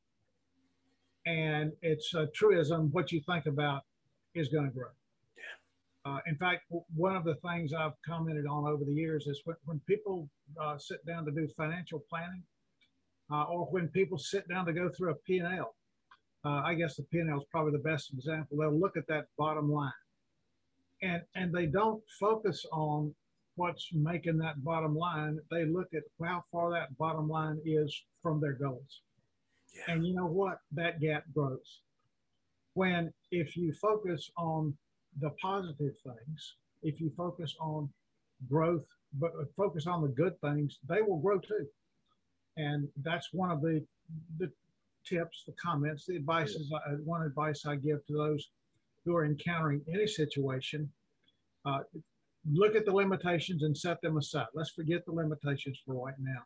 [1.29, 3.83] and it's a truism what you think about
[4.35, 4.89] is going to grow.
[6.05, 6.63] Uh, in fact,
[6.95, 10.29] one of the things I've commented on over the years is when, when people
[10.61, 12.43] uh, sit down to do financial planning,
[13.31, 15.75] uh, or when people sit down to go through a P&L,
[16.45, 18.57] uh, I guess the P&L is probably the best example.
[18.59, 19.93] They'll look at that bottom line,
[21.03, 23.15] and and they don't focus on
[23.57, 25.39] what's making that bottom line.
[25.51, 29.03] They look at how far that bottom line is from their goals,
[29.75, 29.93] yeah.
[29.93, 30.59] and you know what?
[30.73, 31.81] That gap grows.
[32.75, 34.75] When if you focus on
[35.21, 37.89] the positive things, if you focus on
[38.49, 41.67] growth, but focus on the good things, they will grow too.
[42.57, 43.85] And that's one of the,
[44.39, 44.51] the
[45.05, 48.49] tips, the comments, the advices, uh, one advice I give to those
[49.05, 50.91] who are encountering any situation.
[51.65, 51.81] Uh,
[52.51, 54.47] look at the limitations and set them aside.
[54.55, 56.43] Let's forget the limitations for right now.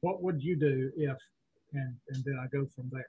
[0.00, 1.16] What would you do if,
[1.72, 3.06] and, and then I go from there.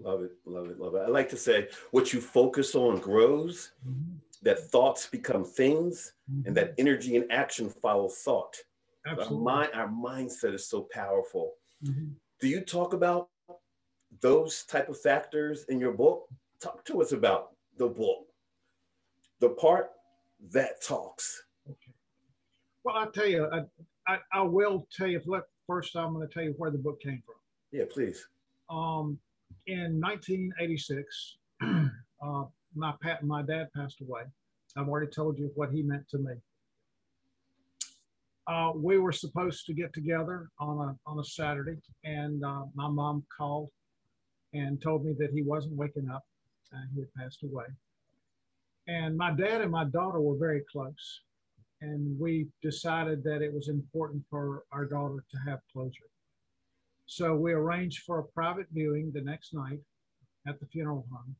[0.00, 1.02] Love it, love it, love it.
[1.06, 4.16] I like to say what you focus on grows, mm-hmm.
[4.42, 6.46] that thoughts become things, mm-hmm.
[6.46, 6.86] and that mm-hmm.
[6.86, 8.56] energy and action follow thought.
[9.06, 9.36] Absolutely.
[9.36, 11.54] Our, mind, our mindset is so powerful.
[11.84, 12.08] Mm-hmm.
[12.40, 13.28] Do you talk about
[14.20, 16.28] those type of factors in your book?
[16.60, 18.26] Talk to us about the book,
[19.40, 19.90] the part
[20.52, 21.44] that talks.
[21.68, 21.92] Okay.
[22.82, 25.20] Well, I'll tell you, I, I, I will tell you,
[25.66, 27.36] first I'm going to tell you where the book came from.
[27.72, 28.26] Yeah, please.
[28.70, 29.18] Um,
[29.66, 32.44] in 1986, uh,
[32.74, 32.92] my,
[33.22, 34.22] my dad passed away.
[34.76, 36.34] I've already told you what he meant to me.
[38.46, 42.88] Uh, we were supposed to get together on a, on a Saturday, and uh, my
[42.88, 43.70] mom called
[44.52, 46.24] and told me that he wasn't waking up.
[46.72, 47.64] Uh, he had passed away.
[48.86, 51.20] And my dad and my daughter were very close.
[51.80, 56.08] And we decided that it was important for our daughter to have closure.
[57.06, 59.80] So we arranged for a private viewing the next night
[60.46, 61.36] at the funeral home.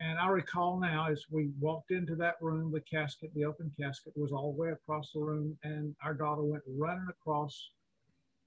[0.00, 4.12] And I recall now as we walked into that room, the casket, the open casket
[4.16, 7.70] was all the way across the room, and our daughter went running across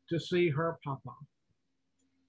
[0.10, 1.12] to see her papa.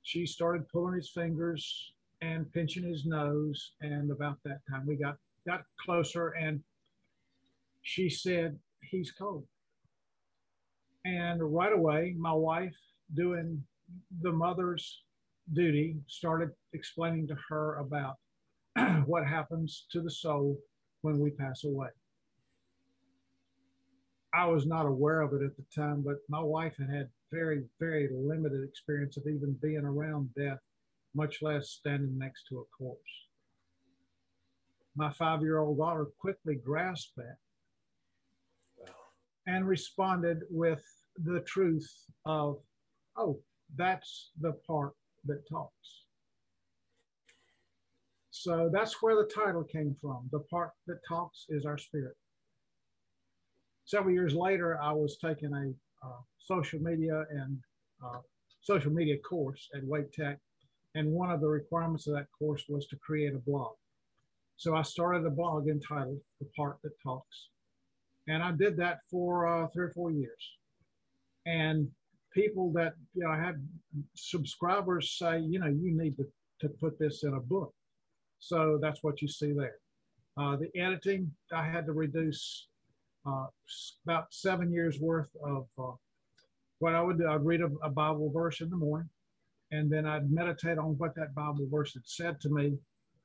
[0.03, 3.73] She started pulling his fingers and pinching his nose.
[3.81, 5.17] And about that time, we got,
[5.47, 6.63] got closer, and
[7.83, 9.45] she said, He's cold.
[11.05, 12.77] And right away, my wife
[13.15, 13.63] doing
[14.23, 15.03] the mother's
[15.53, 18.17] duty, started explaining to her about
[19.07, 20.59] what happens to the soul
[21.03, 21.89] when we pass away.
[24.35, 27.65] I was not aware of it at the time, but my wife had had very,
[27.81, 30.59] very limited experience of even being around death,
[31.15, 33.01] much less standing next to a corpse.
[34.95, 37.37] My five year old daughter quickly grasped that
[39.47, 40.83] and responded with
[41.25, 41.91] the truth
[42.25, 42.59] of,
[43.17, 43.39] oh,
[43.77, 44.93] that's the part
[45.25, 46.05] that talks.
[48.31, 50.29] So that's where the title came from.
[50.31, 52.17] The part that talks is our spirit.
[53.87, 57.59] Several years later, I was taking a uh, social media and
[58.05, 58.19] uh,
[58.61, 60.39] social media course at Wake Tech,
[60.95, 63.75] and one of the requirements of that course was to create a blog.
[64.57, 67.49] So I started a blog entitled "The Part That Talks,"
[68.29, 70.53] and I did that for uh, three or four years.
[71.47, 71.91] And
[72.37, 73.57] people that you know I had
[74.15, 76.27] subscribers say, you know, you need to,
[76.61, 77.73] to put this in a book.
[78.39, 79.79] So that's what you see there.
[80.39, 82.69] Uh, the editing, I had to reduce
[83.27, 83.47] uh,
[84.07, 85.97] about seven years worth of uh,
[86.79, 87.27] what I would do.
[87.27, 89.09] I'd read a, a, Bible verse in the morning,
[89.73, 92.77] and then I'd meditate on what that Bible verse had said to me,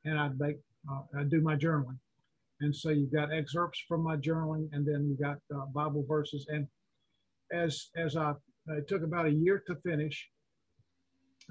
[0.05, 0.57] and I'd make
[0.89, 1.99] uh, I'd do my journaling.
[2.61, 6.45] And so you've got excerpts from my journaling, and then you've got uh, Bible verses.
[6.47, 6.65] And
[7.51, 8.33] as as I
[8.69, 10.29] Uh, it took about a year to finish,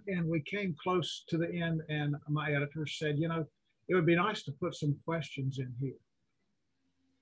[0.07, 1.83] and we came close to the end.
[1.89, 3.45] And my editor said, you know,
[3.89, 5.99] it would be nice to put some questions in here.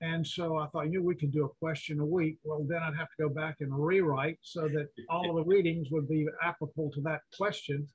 [0.01, 2.37] And so I thought, you know, we could do a question a week.
[2.43, 5.89] Well, then I'd have to go back and rewrite so that all of the readings
[5.91, 7.87] would be applicable to that question.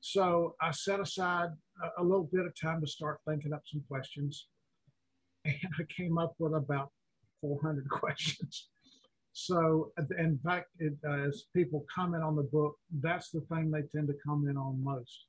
[0.00, 1.50] So I set aside
[1.82, 4.48] a, a little bit of time to start thinking up some questions.
[5.44, 6.90] And I came up with about
[7.40, 8.68] 400 questions.
[9.38, 13.82] So, in fact, it, uh, as people comment on the book, that's the thing they
[13.82, 15.26] tend to comment on most.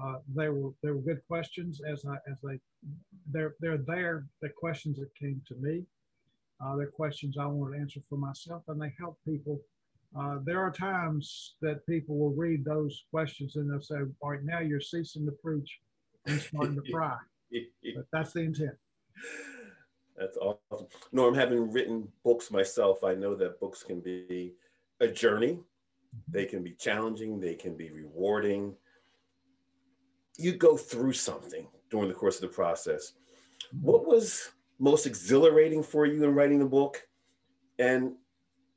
[0.00, 2.60] Uh, they were they were good questions as I as they
[3.32, 4.26] they're they're there.
[4.42, 5.82] The questions that came to me,
[6.64, 9.60] uh, they're questions I wanted to answer for myself, and they help people.
[10.16, 14.44] Uh, there are times that people will read those questions and they'll say, "All right,
[14.44, 15.80] now you're ceasing to preach
[16.26, 17.18] and starting to cry."
[17.96, 18.76] but that's the intent.
[20.22, 20.86] That's awesome.
[21.10, 24.54] Norm, having written books myself, I know that books can be
[25.00, 25.58] a journey.
[26.28, 28.76] They can be challenging, they can be rewarding.
[30.38, 33.14] You go through something during the course of the process.
[33.80, 37.02] What was most exhilarating for you in writing the book?
[37.80, 38.12] And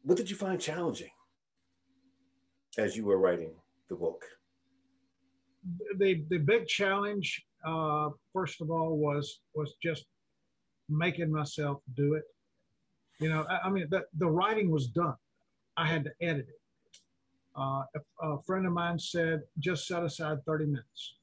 [0.02, 1.12] what did you find challenging
[2.80, 3.54] as you were writing
[3.89, 4.26] the book?
[6.00, 10.06] The, the big challenge, uh, first of all, was was just
[10.90, 12.24] making myself do it.
[13.20, 15.16] You know, I, I mean, the, the writing was done.
[15.78, 16.60] I had to edit it.
[17.58, 17.84] Uh,
[18.22, 21.16] a, a, friend of mine said, just set aside 30 minutes.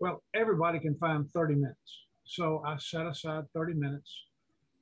[0.00, 2.06] Well, everybody can find 30 minutes.
[2.24, 4.12] So I set aside 30 minutes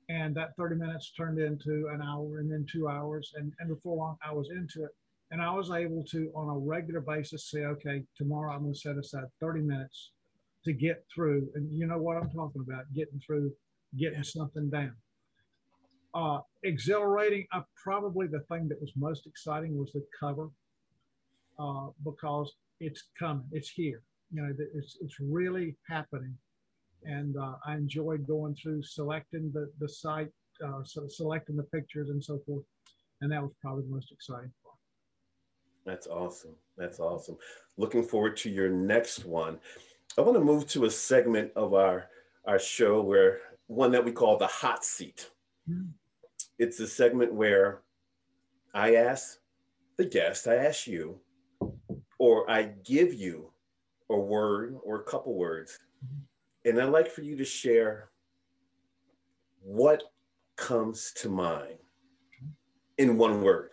[0.08, 3.32] And that 30 minutes turned into an hour and then two hours.
[3.36, 4.92] And, and before long, I was into it.
[5.30, 8.78] And I was able to, on a regular basis, say, okay, tomorrow I'm going to
[8.78, 10.12] set aside 30 minutes
[10.64, 11.48] to get through.
[11.54, 13.52] And you know what I'm talking about getting through,
[13.98, 14.94] getting something down.
[16.14, 20.48] Uh, exhilarating, uh, probably the thing that was most exciting was the cover
[21.58, 24.02] uh, because it's coming, it's here.
[24.32, 26.36] You know, it's, it's really happening.
[27.04, 30.30] And uh, I enjoyed going through selecting the, the site,
[30.64, 32.64] uh, so selecting the pictures and so forth.
[33.20, 34.76] And that was probably the most exciting part.
[35.84, 36.54] That's awesome.
[36.76, 37.36] That's awesome.
[37.76, 39.58] Looking forward to your next one.
[40.16, 42.08] I want to move to a segment of our,
[42.44, 45.30] our show where one that we call the hot seat.
[45.68, 45.88] Mm-hmm.
[46.58, 47.82] It's a segment where
[48.74, 49.38] I ask
[49.96, 51.18] the guest, I ask you,
[52.18, 53.50] or I give you
[54.10, 55.78] a word or a couple words.
[56.64, 58.10] And I'd like for you to share
[59.62, 60.02] what
[60.56, 61.78] comes to mind
[62.98, 63.70] in one word.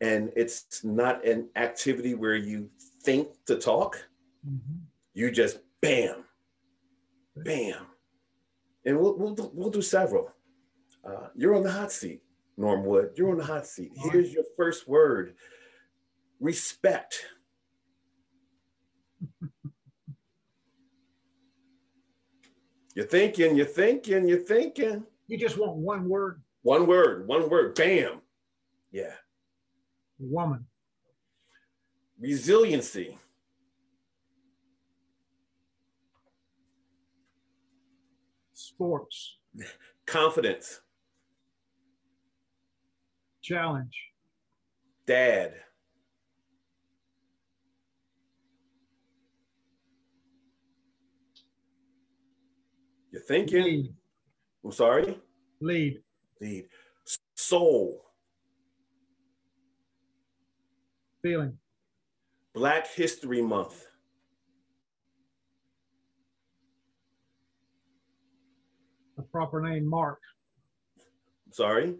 [0.00, 2.70] And it's not an activity where you
[3.02, 4.02] think to talk,
[4.46, 4.78] mm-hmm.
[5.14, 6.24] you just bam,
[7.36, 7.86] bam.
[8.84, 10.32] And we'll, we'll, do, we'll do several.
[11.04, 12.22] Uh, you're on the hot seat,
[12.56, 13.10] Norm Wood.
[13.16, 13.92] You're on the hot seat.
[13.94, 15.34] Here's your first word
[16.40, 17.26] respect.
[22.94, 25.04] you're thinking, you're thinking, you're thinking.
[25.28, 26.42] You just want one word.
[26.62, 28.20] One word, one word, bam.
[28.90, 29.14] Yeah.
[30.18, 30.66] Woman.
[32.18, 33.16] Resiliency.
[38.80, 39.36] Sports.
[40.06, 40.80] Confidence.
[43.42, 43.94] Challenge.
[45.06, 45.52] Dad.
[53.12, 53.64] You're thinking.
[53.64, 53.94] Lead.
[54.64, 55.18] I'm sorry?
[55.60, 56.00] Lead.
[56.40, 56.64] Lead.
[57.36, 58.06] Soul.
[61.20, 61.58] Feeling.
[62.54, 63.84] Black History Month.
[69.20, 70.18] A proper name, Mark.
[71.50, 71.94] Sorry?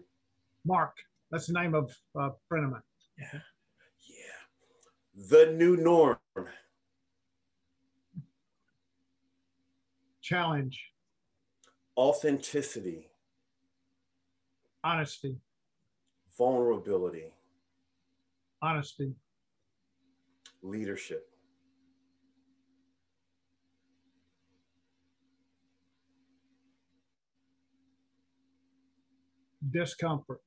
[0.65, 0.97] Mark.
[1.29, 2.81] That's the name of of mine.
[3.15, 3.39] Yeah.
[4.09, 5.29] Yeah.
[5.29, 6.17] The new norm.
[10.23, 10.81] Challenge
[11.95, 13.11] authenticity,
[14.83, 15.35] honesty,
[16.35, 17.33] vulnerability,
[18.63, 19.13] honesty,
[20.63, 21.30] leadership.
[29.69, 30.41] Discomfort.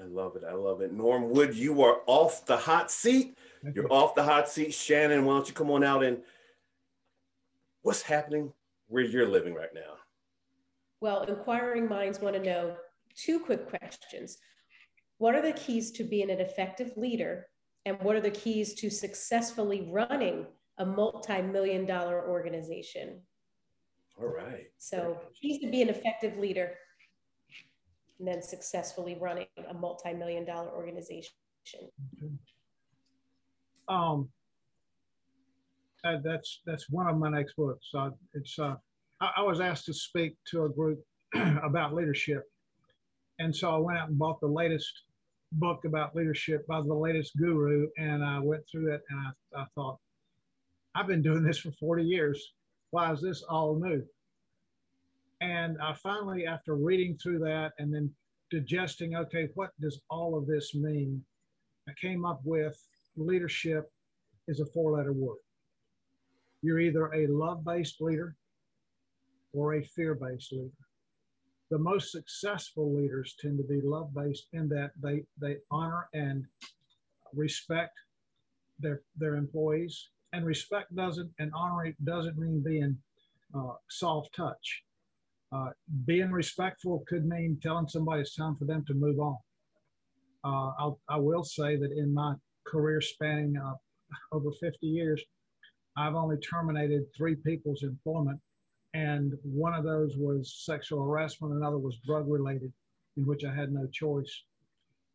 [0.00, 0.42] I love it.
[0.48, 0.92] I love it.
[0.92, 3.36] Norm Wood, you are off the hot seat.
[3.62, 3.90] Thank You're you.
[3.90, 4.72] off the hot seat.
[4.72, 6.18] Shannon, why don't you come on out and
[7.82, 8.52] what's happening
[8.88, 9.94] where you're living right now?
[11.00, 12.76] Well, inquiring minds want to know
[13.14, 14.38] two quick questions.
[15.18, 17.46] What are the keys to being an effective leader?
[17.84, 20.46] And what are the keys to successfully running
[20.78, 23.20] a multi million dollar organization?
[24.20, 24.66] All right.
[24.78, 26.74] So, keys to be an effective leader
[28.18, 31.32] and then successfully running a multi million dollar organization.
[32.22, 32.32] Okay.
[33.88, 34.28] Um,
[36.04, 37.86] uh, that's that's one of my next books.
[37.96, 38.74] Uh, it's uh,
[39.20, 41.00] I, I was asked to speak to a group
[41.62, 42.44] about leadership.
[43.38, 44.92] And so I went out and bought the latest
[45.52, 47.88] book about leadership by the latest guru.
[47.98, 49.98] And I went through it and I, I thought,
[50.94, 52.52] I've been doing this for 40 years.
[52.90, 54.02] Why is this all new?
[55.42, 58.08] And I finally, after reading through that and then
[58.52, 61.22] digesting, okay, what does all of this mean?
[61.88, 62.78] I came up with
[63.16, 63.90] leadership
[64.46, 65.38] is a four letter word.
[66.62, 68.36] You're either a love based leader,
[69.52, 70.70] or a fear based leader.
[71.70, 76.44] The most successful leaders tend to be love based in that they, they honor and
[77.34, 77.98] respect
[78.78, 80.10] their, their employees.
[80.32, 82.96] And respect doesn't, and honoring doesn't mean being
[83.54, 84.84] uh, soft touch.
[85.52, 85.70] Uh,
[86.06, 89.36] being respectful could mean telling somebody it's time for them to move on.
[90.44, 92.34] Uh, I'll, I will say that in my
[92.66, 93.74] career spanning uh,
[94.32, 95.22] over 50 years,
[95.96, 98.40] I've only terminated three people's employment
[98.94, 102.72] and one of those was sexual harassment, another was drug related,
[103.16, 104.42] in which I had no choice.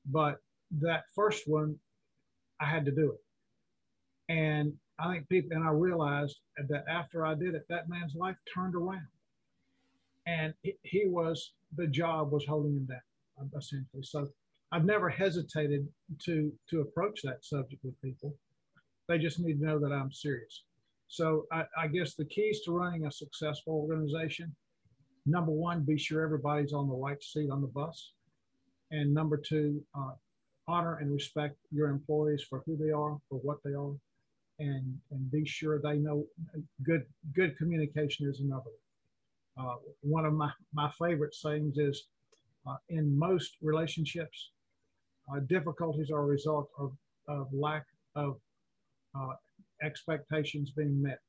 [0.06, 0.38] But
[0.80, 1.76] that first one,
[2.60, 4.34] I had to do it.
[4.34, 6.38] And I think people, and I realized
[6.70, 9.08] that after I did it, that man's life turned around.
[10.28, 10.54] And
[10.84, 14.04] he was, the job was holding him down, essentially.
[14.04, 14.28] So
[14.74, 15.88] I've never hesitated
[16.26, 18.36] to, to approach that subject with people.
[19.08, 20.64] They just need to know that I'm serious.
[21.08, 24.54] So I, I guess the keys to running a successful organization,
[25.26, 28.12] number one, be sure everybody's on the right seat on the bus.
[28.92, 30.12] And number two, uh,
[30.68, 33.96] honor and respect your employees for who they are, for what they are,
[34.60, 36.26] and, and be sure they know
[36.84, 38.72] good, good communication is another.
[39.60, 42.06] Uh, one of my, my favorite sayings is
[42.68, 44.52] uh, in most relationships,
[45.32, 46.92] uh, difficulties are a result of,
[47.28, 47.86] of lack
[48.16, 48.38] of
[49.20, 49.34] uh,
[49.82, 51.20] expectations being met.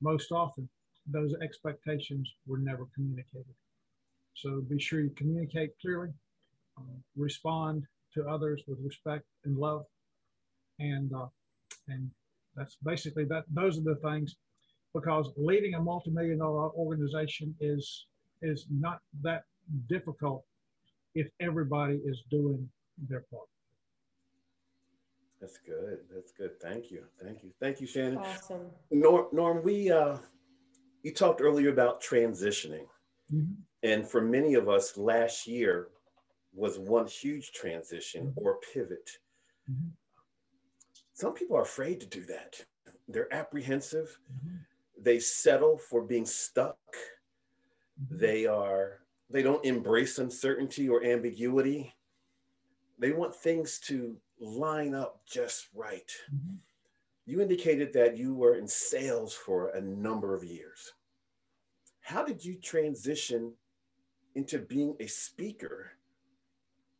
[0.00, 0.68] Most often,
[1.06, 3.54] those expectations were never communicated.
[4.34, 6.10] So be sure you communicate clearly,
[6.78, 6.82] uh,
[7.16, 7.84] respond
[8.14, 9.84] to others with respect and love,
[10.78, 11.26] and uh,
[11.88, 12.10] and
[12.56, 13.44] that's basically that.
[13.50, 14.36] Those are the things,
[14.94, 18.06] because leading a multi-million dollar organization is
[18.42, 19.42] is not that
[19.88, 20.44] difficult
[21.14, 22.68] if everybody is doing
[23.08, 23.48] their part.
[25.40, 26.00] That's good.
[26.14, 26.60] That's good.
[26.60, 27.04] Thank you.
[27.22, 27.50] Thank you.
[27.60, 28.18] Thank you, Shannon.
[28.18, 28.66] Awesome.
[28.90, 30.18] Norm, Norm we uh,
[31.02, 32.86] you talked earlier about transitioning,
[33.32, 33.52] mm-hmm.
[33.82, 35.88] and for many of us, last year
[36.52, 38.46] was one huge transition mm-hmm.
[38.46, 39.10] or pivot.
[39.70, 39.88] Mm-hmm.
[41.14, 42.64] Some people are afraid to do that.
[43.08, 44.18] They're apprehensive.
[45.02, 46.78] They settle for being stuck.
[48.02, 48.18] Mm-hmm.
[48.18, 49.00] They are.
[49.30, 51.94] They don't embrace uncertainty or ambiguity.
[52.98, 56.10] They want things to line up just right.
[56.34, 56.56] Mm-hmm.
[57.26, 60.92] You indicated that you were in sales for a number of years.
[62.00, 63.52] How did you transition
[64.34, 65.92] into being a speaker,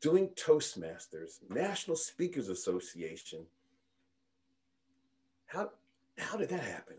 [0.01, 3.45] doing Toastmasters, National Speakers Association?
[5.47, 5.71] How,
[6.17, 6.97] how did that happen?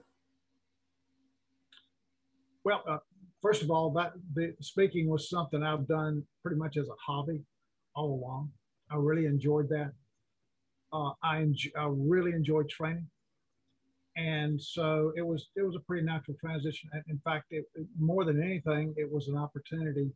[2.64, 2.98] Well, uh,
[3.42, 7.42] first of all, that the speaking was something I've done pretty much as a hobby
[7.96, 8.52] all along.
[8.92, 9.92] I really enjoyed that.
[10.94, 13.08] Uh, I, enjoy, I really enjoyed training,
[14.18, 16.90] and so it was it was a pretty natural transition.
[17.08, 17.64] In fact, it,
[17.98, 20.12] more than anything, it was an opportunity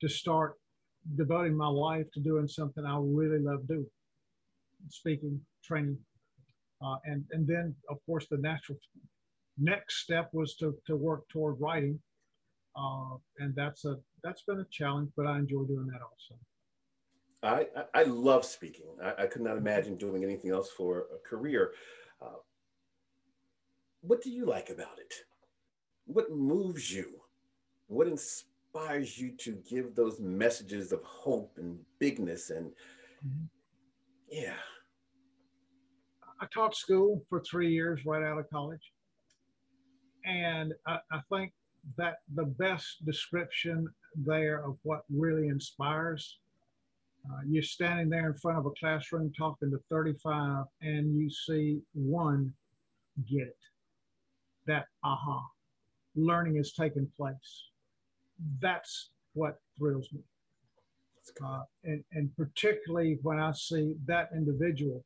[0.00, 0.54] to start
[1.16, 3.86] devoting my life to doing something I really love doing,
[4.88, 5.98] speaking, training,
[6.82, 8.78] uh, and and then of course the natural
[9.58, 11.98] next step was to to work toward writing,
[12.76, 16.40] uh, and that's a that's been a challenge, but I enjoy doing that also.
[17.42, 18.84] I, I love speaking.
[19.02, 21.72] I, I, could not imagine doing anything else for a career.
[22.20, 22.36] Uh,
[24.02, 25.14] what do you like about it?
[26.04, 27.20] What moves you?
[27.86, 32.50] What inspires you to give those messages of hope and bigness?
[32.50, 32.72] And
[33.26, 33.44] mm-hmm.
[34.30, 34.54] yeah.
[36.42, 38.92] I taught school for three years right out of college.
[40.24, 41.52] And I, I think
[41.96, 46.38] that the best description there of what really inspires
[47.28, 51.80] uh, you're standing there in front of a classroom talking to 35 and you see
[51.92, 52.52] one
[53.28, 53.56] get it.
[54.66, 55.42] That aha,
[56.16, 57.64] learning is taking place.
[58.60, 60.20] That's what thrills me.
[61.44, 65.04] Uh, and, and particularly when I see that individual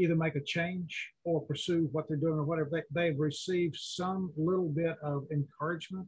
[0.00, 4.32] either make a change or pursue what they're doing or whatever, they, they've received some
[4.36, 6.06] little bit of encouragement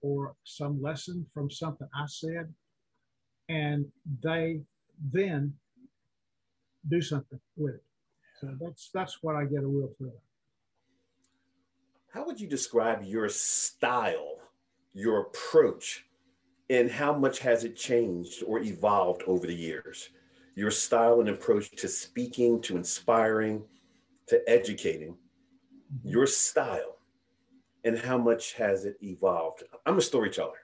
[0.00, 2.52] or some lesson from something I said
[3.48, 3.86] and
[4.22, 4.60] they
[5.12, 5.54] then
[6.88, 7.84] do something with it.
[8.40, 10.22] So that's that's what I get a real thrill.
[12.12, 14.36] How would you describe your style,
[14.92, 16.06] your approach,
[16.70, 20.10] and how much has it changed or evolved over the years?
[20.58, 23.62] Your style and approach to speaking, to inspiring,
[24.26, 25.16] to educating,
[26.02, 26.98] your style,
[27.84, 29.62] and how much has it evolved?
[29.86, 30.58] I'm a storyteller.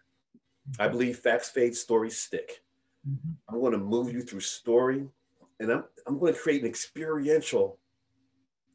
[0.80, 2.64] I believe facts fade, stories stick.
[3.08, 3.34] Mm-hmm.
[3.48, 5.06] I'm going to move you through story
[5.60, 7.78] and I'm, I'm going to create an experiential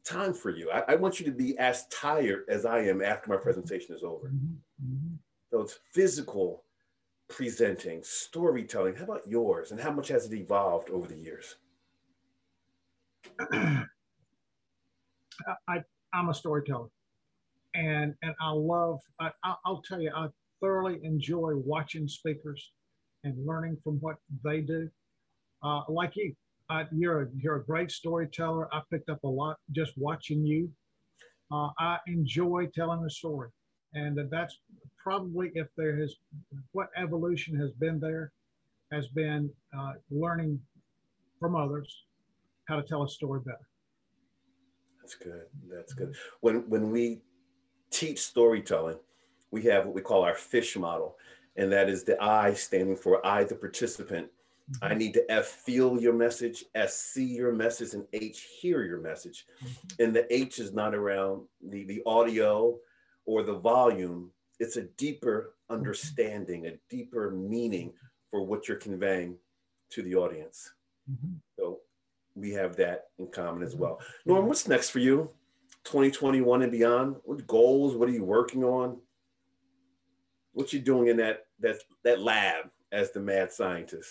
[0.06, 0.70] time for you.
[0.70, 4.02] I, I, want you to be as tired as I am after my presentation is
[4.02, 4.28] over.
[4.28, 4.94] Mm-hmm.
[4.94, 5.14] Mm-hmm.
[5.50, 6.64] So it's physical
[7.30, 8.96] presenting, storytelling.
[8.96, 9.70] How about yours?
[9.70, 11.56] And how much has it evolved over the years?
[15.68, 16.88] I, I'm a storyteller
[17.74, 19.30] and, and I love, I,
[19.64, 20.28] I'll tell you, I
[20.60, 22.72] thoroughly enjoy watching speakers
[23.24, 24.88] and learning from what they do.
[25.62, 26.34] Uh, like you,
[26.68, 28.72] I, you're a, you're a great storyteller.
[28.74, 30.70] I picked up a lot just watching you.
[31.52, 33.50] Uh, I enjoy telling a story,
[33.94, 34.56] and that's
[35.02, 36.14] probably if there has
[36.72, 38.32] what evolution has been there,
[38.92, 40.60] has been uh, learning
[41.38, 42.04] from others
[42.68, 43.68] how to tell a story better.
[45.00, 45.46] That's good.
[45.68, 46.14] That's good.
[46.40, 47.20] When when we
[47.90, 48.98] teach storytelling,
[49.50, 51.16] we have what we call our fish model
[51.56, 54.28] and that is the I standing for I, the participant.
[54.72, 54.84] Mm-hmm.
[54.84, 59.00] I need to F, feel your message, S, see your message, and H, hear your
[59.00, 59.46] message.
[59.62, 60.02] Mm-hmm.
[60.02, 62.78] And the H is not around the, the audio
[63.26, 64.30] or the volume,
[64.60, 67.94] it's a deeper understanding, a deeper meaning
[68.30, 69.36] for what you're conveying
[69.90, 70.72] to the audience.
[71.10, 71.36] Mm-hmm.
[71.58, 71.80] So
[72.36, 74.00] we have that in common as well.
[74.26, 75.30] Norm, what's next for you?
[75.84, 77.16] 2021 and beyond?
[77.24, 77.96] What goals?
[77.96, 78.98] What are you working on?
[80.52, 84.10] What you doing in that that that lab as the mad scientist?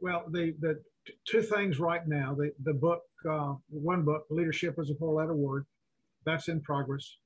[0.00, 0.82] Well, the the
[1.24, 2.34] two things right now.
[2.34, 5.64] The the book, uh, one book, Leadership is a Four-Letter Word,
[6.26, 7.16] that's in progress.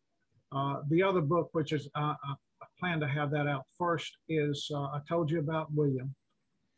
[0.52, 2.34] Uh, the other book, which is uh, I
[2.82, 6.14] plan to have that out first, is uh, I told you about William.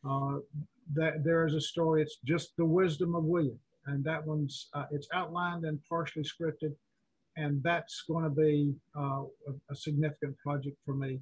[0.07, 0.37] Uh,
[0.93, 2.03] that there is a story.
[2.03, 6.75] It's just the wisdom of William, and that one's uh, it's outlined and partially scripted,
[7.37, 11.19] and that's going to be uh, a, a, significant project for me.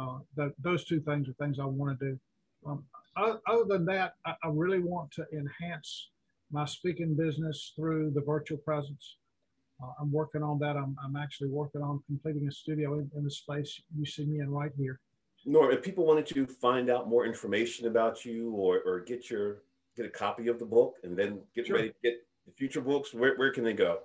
[0.00, 2.18] Uh, that, those two things are things I want to do.
[2.64, 2.84] Um,
[3.16, 6.10] other than that, I, I, really want to enhance
[6.52, 9.16] my speaking business through the virtual presence.
[9.82, 10.76] Uh, I'm working on that.
[10.76, 14.40] I'm, I'm actually working on completing a studio in, in the space you see me
[14.40, 15.00] in right here.
[15.44, 19.62] Norm, if people wanted to find out more information about you or, or get your
[19.96, 21.76] get a copy of the book and then get sure.
[21.76, 22.14] ready to get
[22.46, 24.00] the future books, where, where can they go?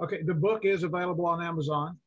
[0.00, 1.98] Okay, the book is available on Amazon.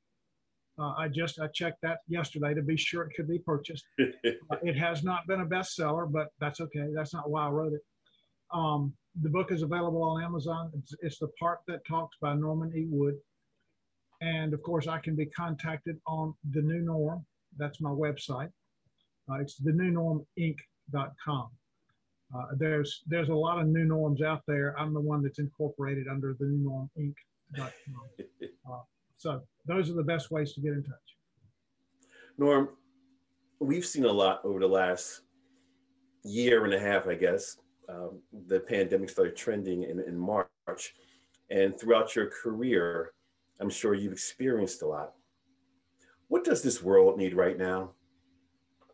[0.80, 3.86] Uh, I just I checked that yesterday to be sure it could be purchased.
[4.00, 4.06] uh,
[4.62, 6.88] it has not been a bestseller, but that's okay.
[6.94, 7.82] That's not why I wrote it.
[8.54, 10.72] Um, the book is available on Amazon.
[10.78, 12.86] It's, it's, the part that talks by Norman E.
[12.89, 13.15] Wood,
[14.22, 17.26] and of course I can be contacted on the New Norm
[17.57, 18.51] that's my website.
[19.30, 21.49] Uh, it's thenewnorminc.com.
[22.36, 24.80] Uh, there's there's a lot of new norms out there.
[24.80, 27.72] I'm the one that's incorporated under the new norm inc.com.
[28.70, 28.82] Uh,
[29.17, 30.93] so those are the best ways to get in touch.
[32.38, 32.70] Norm,
[33.59, 35.22] we've seen a lot over the last
[36.24, 37.57] year and a half, I guess.
[37.90, 40.94] Um, the pandemic started trending in, in March.
[41.50, 43.14] And throughout your career,
[43.60, 45.14] I'm sure you've experienced a lot
[46.30, 47.92] what does this world need right now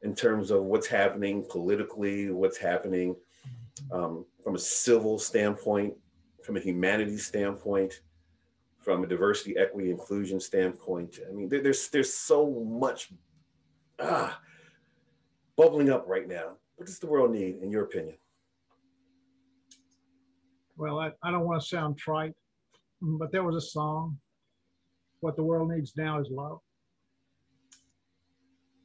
[0.01, 3.15] in terms of what's happening politically, what's happening
[3.91, 5.93] um, from a civil standpoint,
[6.43, 8.01] from a humanities standpoint,
[8.79, 11.19] from a diversity, equity, inclusion standpoint?
[11.29, 13.11] I mean, there, there's there's so much
[13.99, 14.39] ah,
[15.57, 16.53] bubbling up right now.
[16.77, 18.15] What does the world need, in your opinion?
[20.77, 22.33] Well, I, I don't want to sound trite,
[23.01, 24.17] but there was a song.
[25.21, 26.59] What the world needs now is love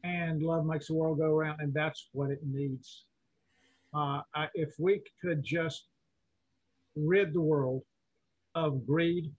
[0.05, 3.05] and love makes the world go around, and that's what it needs.
[3.95, 5.88] Uh, I, if we could just
[6.97, 7.82] rid the world
[8.55, 9.32] of greed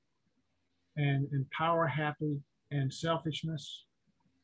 [0.97, 2.39] and, and power happy
[2.71, 3.85] and selfishness,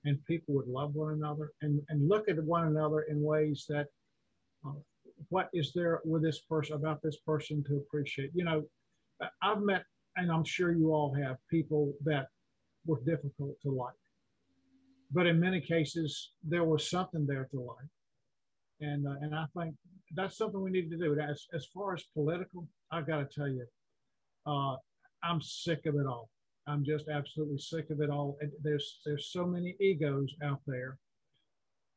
[0.05, 3.87] and people would love one another and, and look at one another in ways that
[4.65, 4.71] uh,
[5.29, 8.31] what is there with this person about this person to appreciate?
[8.33, 8.63] You know,
[9.41, 9.83] I've met,
[10.15, 12.27] and I'm sure you all have, people that
[12.85, 13.93] were difficult to like.
[15.11, 17.91] But in many cases there was something there to like.
[18.81, 19.75] And uh, and i think
[20.15, 21.19] that's something we need to do.
[21.19, 23.65] As, as far as political i've got to tell you
[24.45, 24.75] uh,
[25.23, 26.29] i'm sick of it all.
[26.67, 28.37] I'm just absolutely sick of it all.
[28.61, 30.97] There's there's so many egos out there.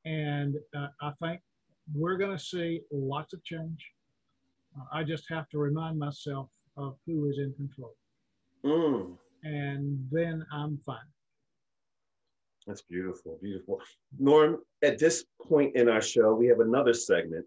[0.04, 1.40] And uh, i think
[1.95, 3.84] we're going to see lots of change
[4.78, 7.95] uh, i just have to remind myself of who is in control
[8.64, 9.16] mm.
[9.45, 10.99] and then i'm fine
[12.66, 13.80] that's beautiful, beautiful.
[14.18, 17.45] Norm, at this point in our show, we have another segment,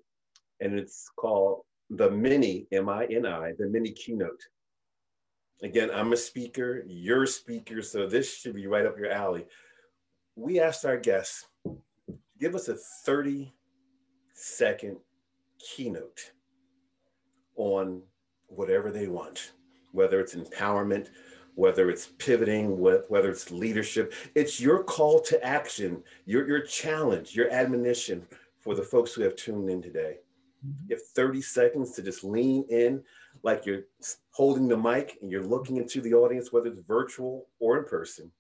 [0.60, 4.42] and it's called the mini, M I N I, the mini keynote.
[5.62, 9.46] Again, I'm a speaker, you're a speaker, so this should be right up your alley.
[10.36, 11.46] We asked our guests,
[12.40, 12.76] give us a
[13.06, 13.54] 30
[14.44, 14.98] second
[15.58, 16.32] keynote
[17.56, 18.02] on
[18.48, 19.54] whatever they want,
[19.92, 21.10] whether it's empowerment,
[21.56, 24.14] whether it's pivoting, whether it's leadership.
[24.36, 28.26] It's your call to action, your, your challenge, your admonition
[28.60, 30.18] for the folks who have tuned in today.
[30.66, 30.90] Mm-hmm.
[30.90, 33.02] You have 30 seconds to just lean in
[33.44, 33.84] like you're
[34.32, 38.32] holding the mic and you're looking into the audience, whether it's virtual or in person,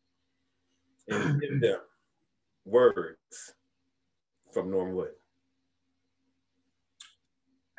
[1.07, 1.79] and give them
[2.65, 3.53] words
[4.51, 5.11] from Norm Wood.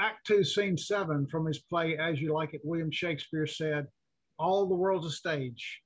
[0.05, 3.87] Act two, scene seven from his play As You Like It, William Shakespeare said,
[4.39, 5.81] all the world's a stage,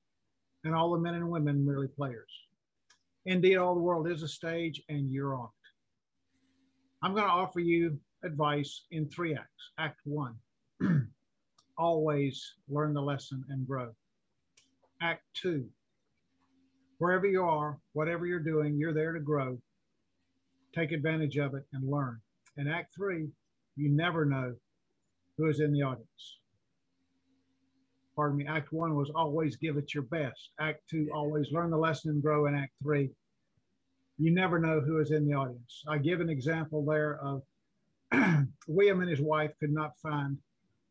[0.65, 2.33] and all the men and women merely players.
[3.27, 7.07] Indeed, all the world is a stage, and you're on it.
[7.07, 9.71] I'm going to offer you advice in three acts.
[9.79, 10.35] Act one,
[11.79, 13.93] always learn the lesson and grow.
[15.01, 15.65] Act two,
[16.99, 19.61] wherever you are, whatever you're doing, you're there to grow.
[20.75, 22.21] Take advantage of it and learn.
[22.57, 23.29] And act three,
[23.79, 24.55] you never know
[25.37, 26.39] who is in the audience
[28.19, 30.51] pardon me, act one was always give it your best.
[30.59, 32.47] Act two, always learn the lesson and grow.
[32.47, 33.11] And act three,
[34.19, 35.85] you never know who is in the audience.
[35.87, 37.43] I give an example there of
[38.67, 40.37] William and his wife could not find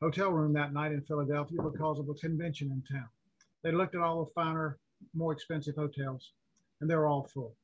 [0.02, 3.10] hotel room that night in Philadelphia because of a convention in town.
[3.62, 4.78] They looked at all the finer,
[5.14, 6.32] more expensive hotels,
[6.80, 7.58] and they're all full.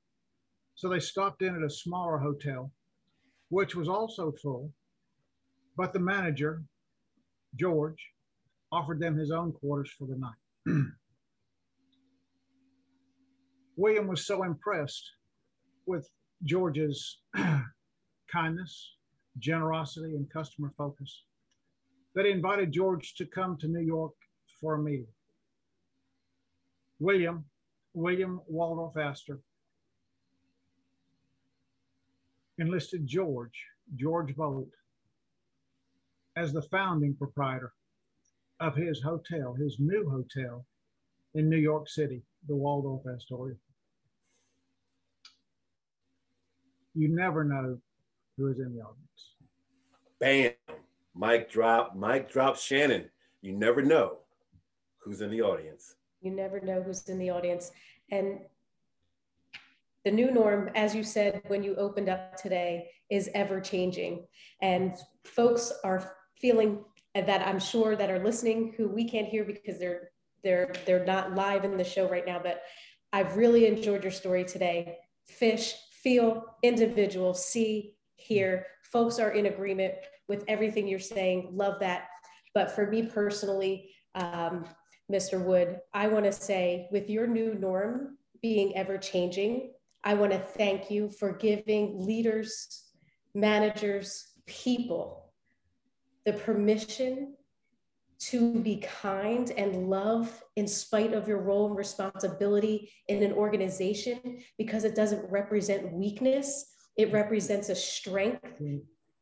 [0.76, 2.70] So they stopped in at a smaller hotel,
[3.48, 4.74] which was also full,
[5.76, 6.64] but the manager,
[7.56, 8.00] George,
[8.72, 10.86] offered them his own quarters for the night.
[13.76, 15.12] William was so impressed
[15.86, 16.10] with
[16.44, 17.20] George's
[18.32, 18.96] kindness,
[19.40, 21.24] generosity, and customer focus
[22.16, 24.14] that he invited George to come to New York
[24.62, 25.08] for a meeting.
[27.00, 27.46] William,
[27.94, 29.40] William Waldorf Astor,
[32.60, 33.66] enlisted George,
[33.96, 34.70] George Boldt,
[36.36, 37.74] as the founding proprietor
[38.60, 40.66] of his hotel, his new hotel
[41.36, 43.56] in New York City, the Waldorf Astoria.
[46.96, 47.80] You never know
[48.38, 49.36] who is in the audience.
[50.20, 50.52] Bam.
[51.16, 53.10] Mic drop, mic drop, Shannon.
[53.42, 54.20] You never know
[55.00, 55.96] who's in the audience.
[56.22, 57.72] You never know who's in the audience.
[58.10, 58.40] And
[60.06, 64.26] the new norm, as you said when you opened up today, is ever changing.
[64.62, 66.84] And folks are feeling
[67.16, 70.10] that I'm sure that are listening who we can't hear because they're
[70.44, 72.40] they're they're not live in the show right now.
[72.44, 72.64] But
[73.14, 74.98] I've really enjoyed your story today.
[75.26, 75.74] Fish,
[76.04, 78.68] feel, individual, see, hear.
[78.92, 79.94] Folks are in agreement
[80.28, 81.52] with everything you're saying.
[81.54, 82.08] Love that.
[82.54, 84.66] But for me personally, um,
[85.10, 85.42] Mr.
[85.42, 89.72] Wood, I want to say with your new norm being ever changing,
[90.04, 92.84] I want to thank you for giving leaders,
[93.34, 95.23] managers, people
[96.26, 97.36] the permission
[98.20, 104.40] to be kind and love in spite of your role and responsibility in an organization
[104.58, 106.66] because it doesn't represent weakness,
[106.96, 108.62] it represents a strength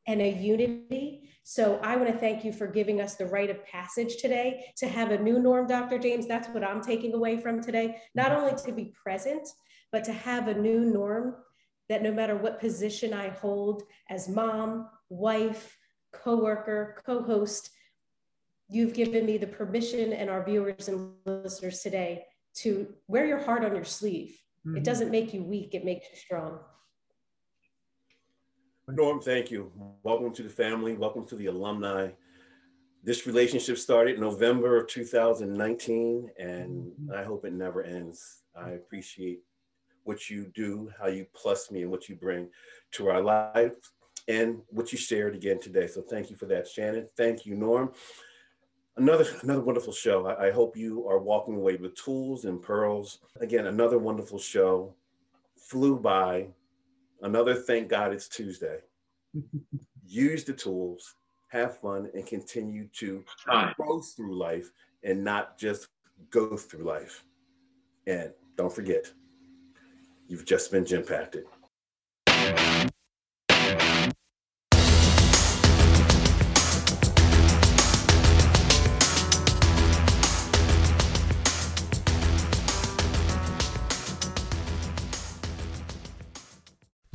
[0.07, 1.29] and a unity.
[1.43, 4.87] So I want to thank you for giving us the rite of passage today to
[4.87, 5.97] have a new norm, Dr.
[5.97, 6.27] James.
[6.27, 7.97] That's what I'm taking away from today.
[8.13, 9.47] Not only to be present,
[9.91, 11.35] but to have a new norm
[11.89, 15.77] that no matter what position I hold as mom, wife,
[16.11, 17.71] coworker, co-host,
[18.69, 23.63] you've given me the permission and our viewers and listeners today to wear your heart
[23.63, 24.37] on your sleeve.
[24.65, 24.77] Mm-hmm.
[24.77, 26.59] It doesn't make you weak, it makes you strong.
[28.87, 29.71] Norm, thank you.
[30.03, 30.93] Welcome to the family.
[30.95, 32.09] Welcome to the alumni.
[33.03, 37.11] This relationship started November of 2019, and mm-hmm.
[37.13, 38.43] I hope it never ends.
[38.55, 39.39] I appreciate
[40.03, 42.49] what you do, how you plus me, and what you bring
[42.93, 43.71] to our life,
[44.27, 45.87] and what you shared again today.
[45.87, 47.07] So thank you for that, Shannon.
[47.17, 47.91] Thank you, Norm.
[48.97, 50.27] Another another wonderful show.
[50.27, 53.19] I, I hope you are walking away with tools and pearls.
[53.39, 54.93] Again, another wonderful show.
[55.57, 56.47] Flew by
[57.21, 58.79] Another thank God it's Tuesday.
[60.05, 61.15] Use the tools,
[61.49, 63.23] have fun, and continue to
[63.75, 64.71] grow through life
[65.03, 65.87] and not just
[66.31, 67.23] go through life.
[68.07, 69.11] And don't forget,
[70.27, 71.45] you've just been Gympacted.